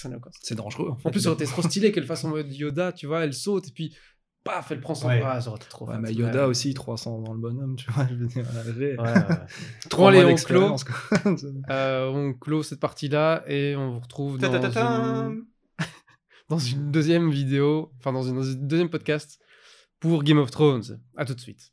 [0.10, 0.20] n'a.
[0.42, 0.92] C'est dangereux.
[1.04, 3.34] En plus, ça aurait été trop stylé qu'elle fasse en mode Yoda, tu vois, elle
[3.34, 3.96] saute et puis
[4.44, 5.20] paf, elle prend son Ouais.
[5.20, 5.42] bras.
[5.42, 8.08] Ça aurait été trop Ouais, mais Yoda aussi, 300 dans le bonhomme, tu vois.
[8.10, 8.98] Je veux dire, Ouais,
[10.08, 11.34] allez, on quoi.
[11.70, 15.46] Euh, on clôt cette partie-là et on vous retrouve dans une,
[16.50, 19.40] dans une deuxième vidéo, enfin dans, une, dans un deuxième podcast
[20.00, 21.00] pour Game of Thrones.
[21.18, 21.72] À tout de suite.